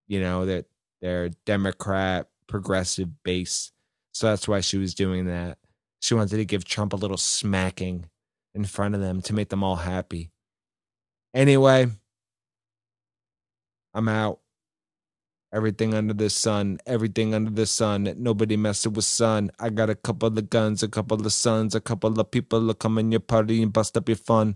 you 0.07 0.19
know, 0.19 0.45
that 0.45 0.65
their 1.01 1.29
Democrat 1.45 2.29
progressive 2.47 3.23
base. 3.23 3.71
So 4.13 4.27
that's 4.27 4.47
why 4.47 4.59
she 4.59 4.77
was 4.77 4.93
doing 4.93 5.25
that. 5.25 5.57
She 6.01 6.13
wanted 6.13 6.37
to 6.37 6.45
give 6.45 6.65
Trump 6.65 6.93
a 6.93 6.97
little 6.97 7.17
smacking 7.17 8.05
in 8.53 8.65
front 8.65 8.95
of 8.95 9.01
them 9.01 9.21
to 9.23 9.33
make 9.33 9.49
them 9.49 9.63
all 9.63 9.77
happy. 9.77 10.31
Anyway, 11.33 11.87
I'm 13.93 14.09
out. 14.09 14.39
Everything 15.53 15.93
under 15.93 16.13
the 16.13 16.29
sun, 16.29 16.79
everything 16.85 17.33
under 17.33 17.51
the 17.51 17.65
sun. 17.65 18.13
Nobody 18.17 18.55
messing 18.55 18.93
with 18.93 19.03
sun. 19.03 19.51
I 19.59 19.69
got 19.69 19.89
a 19.89 19.95
couple 19.95 20.27
of 20.29 20.49
guns, 20.49 20.81
a 20.81 20.87
couple 20.87 21.25
of 21.25 21.33
sons, 21.33 21.75
a 21.75 21.81
couple 21.81 22.17
of 22.17 22.31
people 22.31 22.67
to 22.67 22.73
come 22.73 22.97
in 22.97 23.11
your 23.11 23.19
party 23.19 23.61
and 23.61 23.71
bust 23.71 23.97
up 23.97 24.07
your 24.07 24.15
fun. 24.15 24.55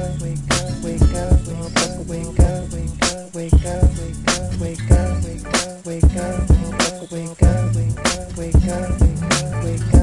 wake 9.63 9.93
up, 9.93 10.00